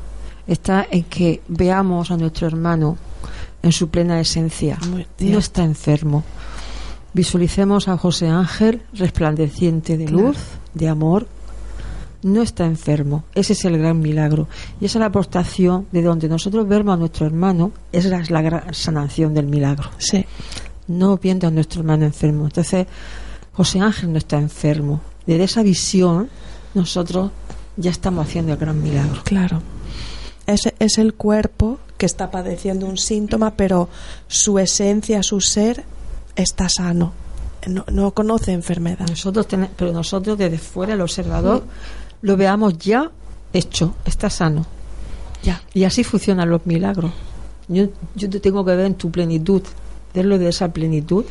[0.46, 2.96] está en que veamos a nuestro hermano
[3.62, 4.78] en su plena esencia.
[5.18, 6.24] No está enfermo.
[7.12, 10.36] Visualicemos a José Ángel resplandeciente de luz,
[10.74, 11.26] de amor.
[12.22, 13.24] No está enfermo.
[13.34, 14.46] Ese es el gran milagro.
[14.80, 17.72] Y esa es la aportación de donde nosotros vemos a nuestro hermano.
[17.92, 19.90] Esa es la gran sanación del milagro.
[19.98, 20.24] Sí.
[20.86, 22.44] No viendo a nuestro hermano enfermo.
[22.44, 22.86] Entonces,
[23.52, 25.00] José Ángel no está enfermo.
[25.26, 26.28] Desde esa visión,
[26.74, 27.32] nosotros
[27.76, 29.22] ya estamos haciendo el gran milagro.
[29.24, 29.62] Claro.
[30.46, 33.90] Es, es el cuerpo que está padeciendo un síntoma, pero
[34.26, 35.84] su esencia, su ser,
[36.34, 37.12] está sano.
[37.68, 39.06] No, no conoce enfermedad.
[39.06, 41.62] Nosotros tenemos, pero nosotros desde fuera, el observador,
[42.22, 43.10] lo veamos ya
[43.52, 44.64] hecho, está sano.
[45.42, 45.60] Ya.
[45.74, 47.12] Y así funcionan los milagros.
[47.68, 49.62] Yo, yo te tengo que ver en tu plenitud,
[50.14, 51.26] verlo de esa plenitud,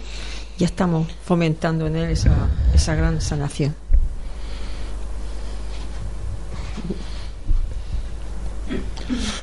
[0.60, 2.32] ya estamos fomentando en él esa,
[2.76, 3.74] esa gran sanación.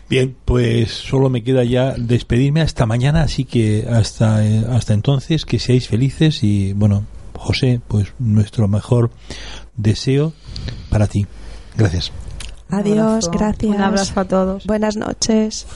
[0.09, 5.45] Bien, pues solo me queda ya despedirme hasta mañana, así que hasta, eh, hasta entonces
[5.45, 7.05] que seáis felices y bueno,
[7.35, 9.11] José, pues nuestro mejor
[9.77, 10.33] deseo
[10.91, 11.27] para ti.
[11.77, 12.13] Gracias.
[12.69, 13.75] Adiós, Un gracias.
[13.75, 14.67] Un abrazo a todos.
[14.67, 15.67] Buenas noches.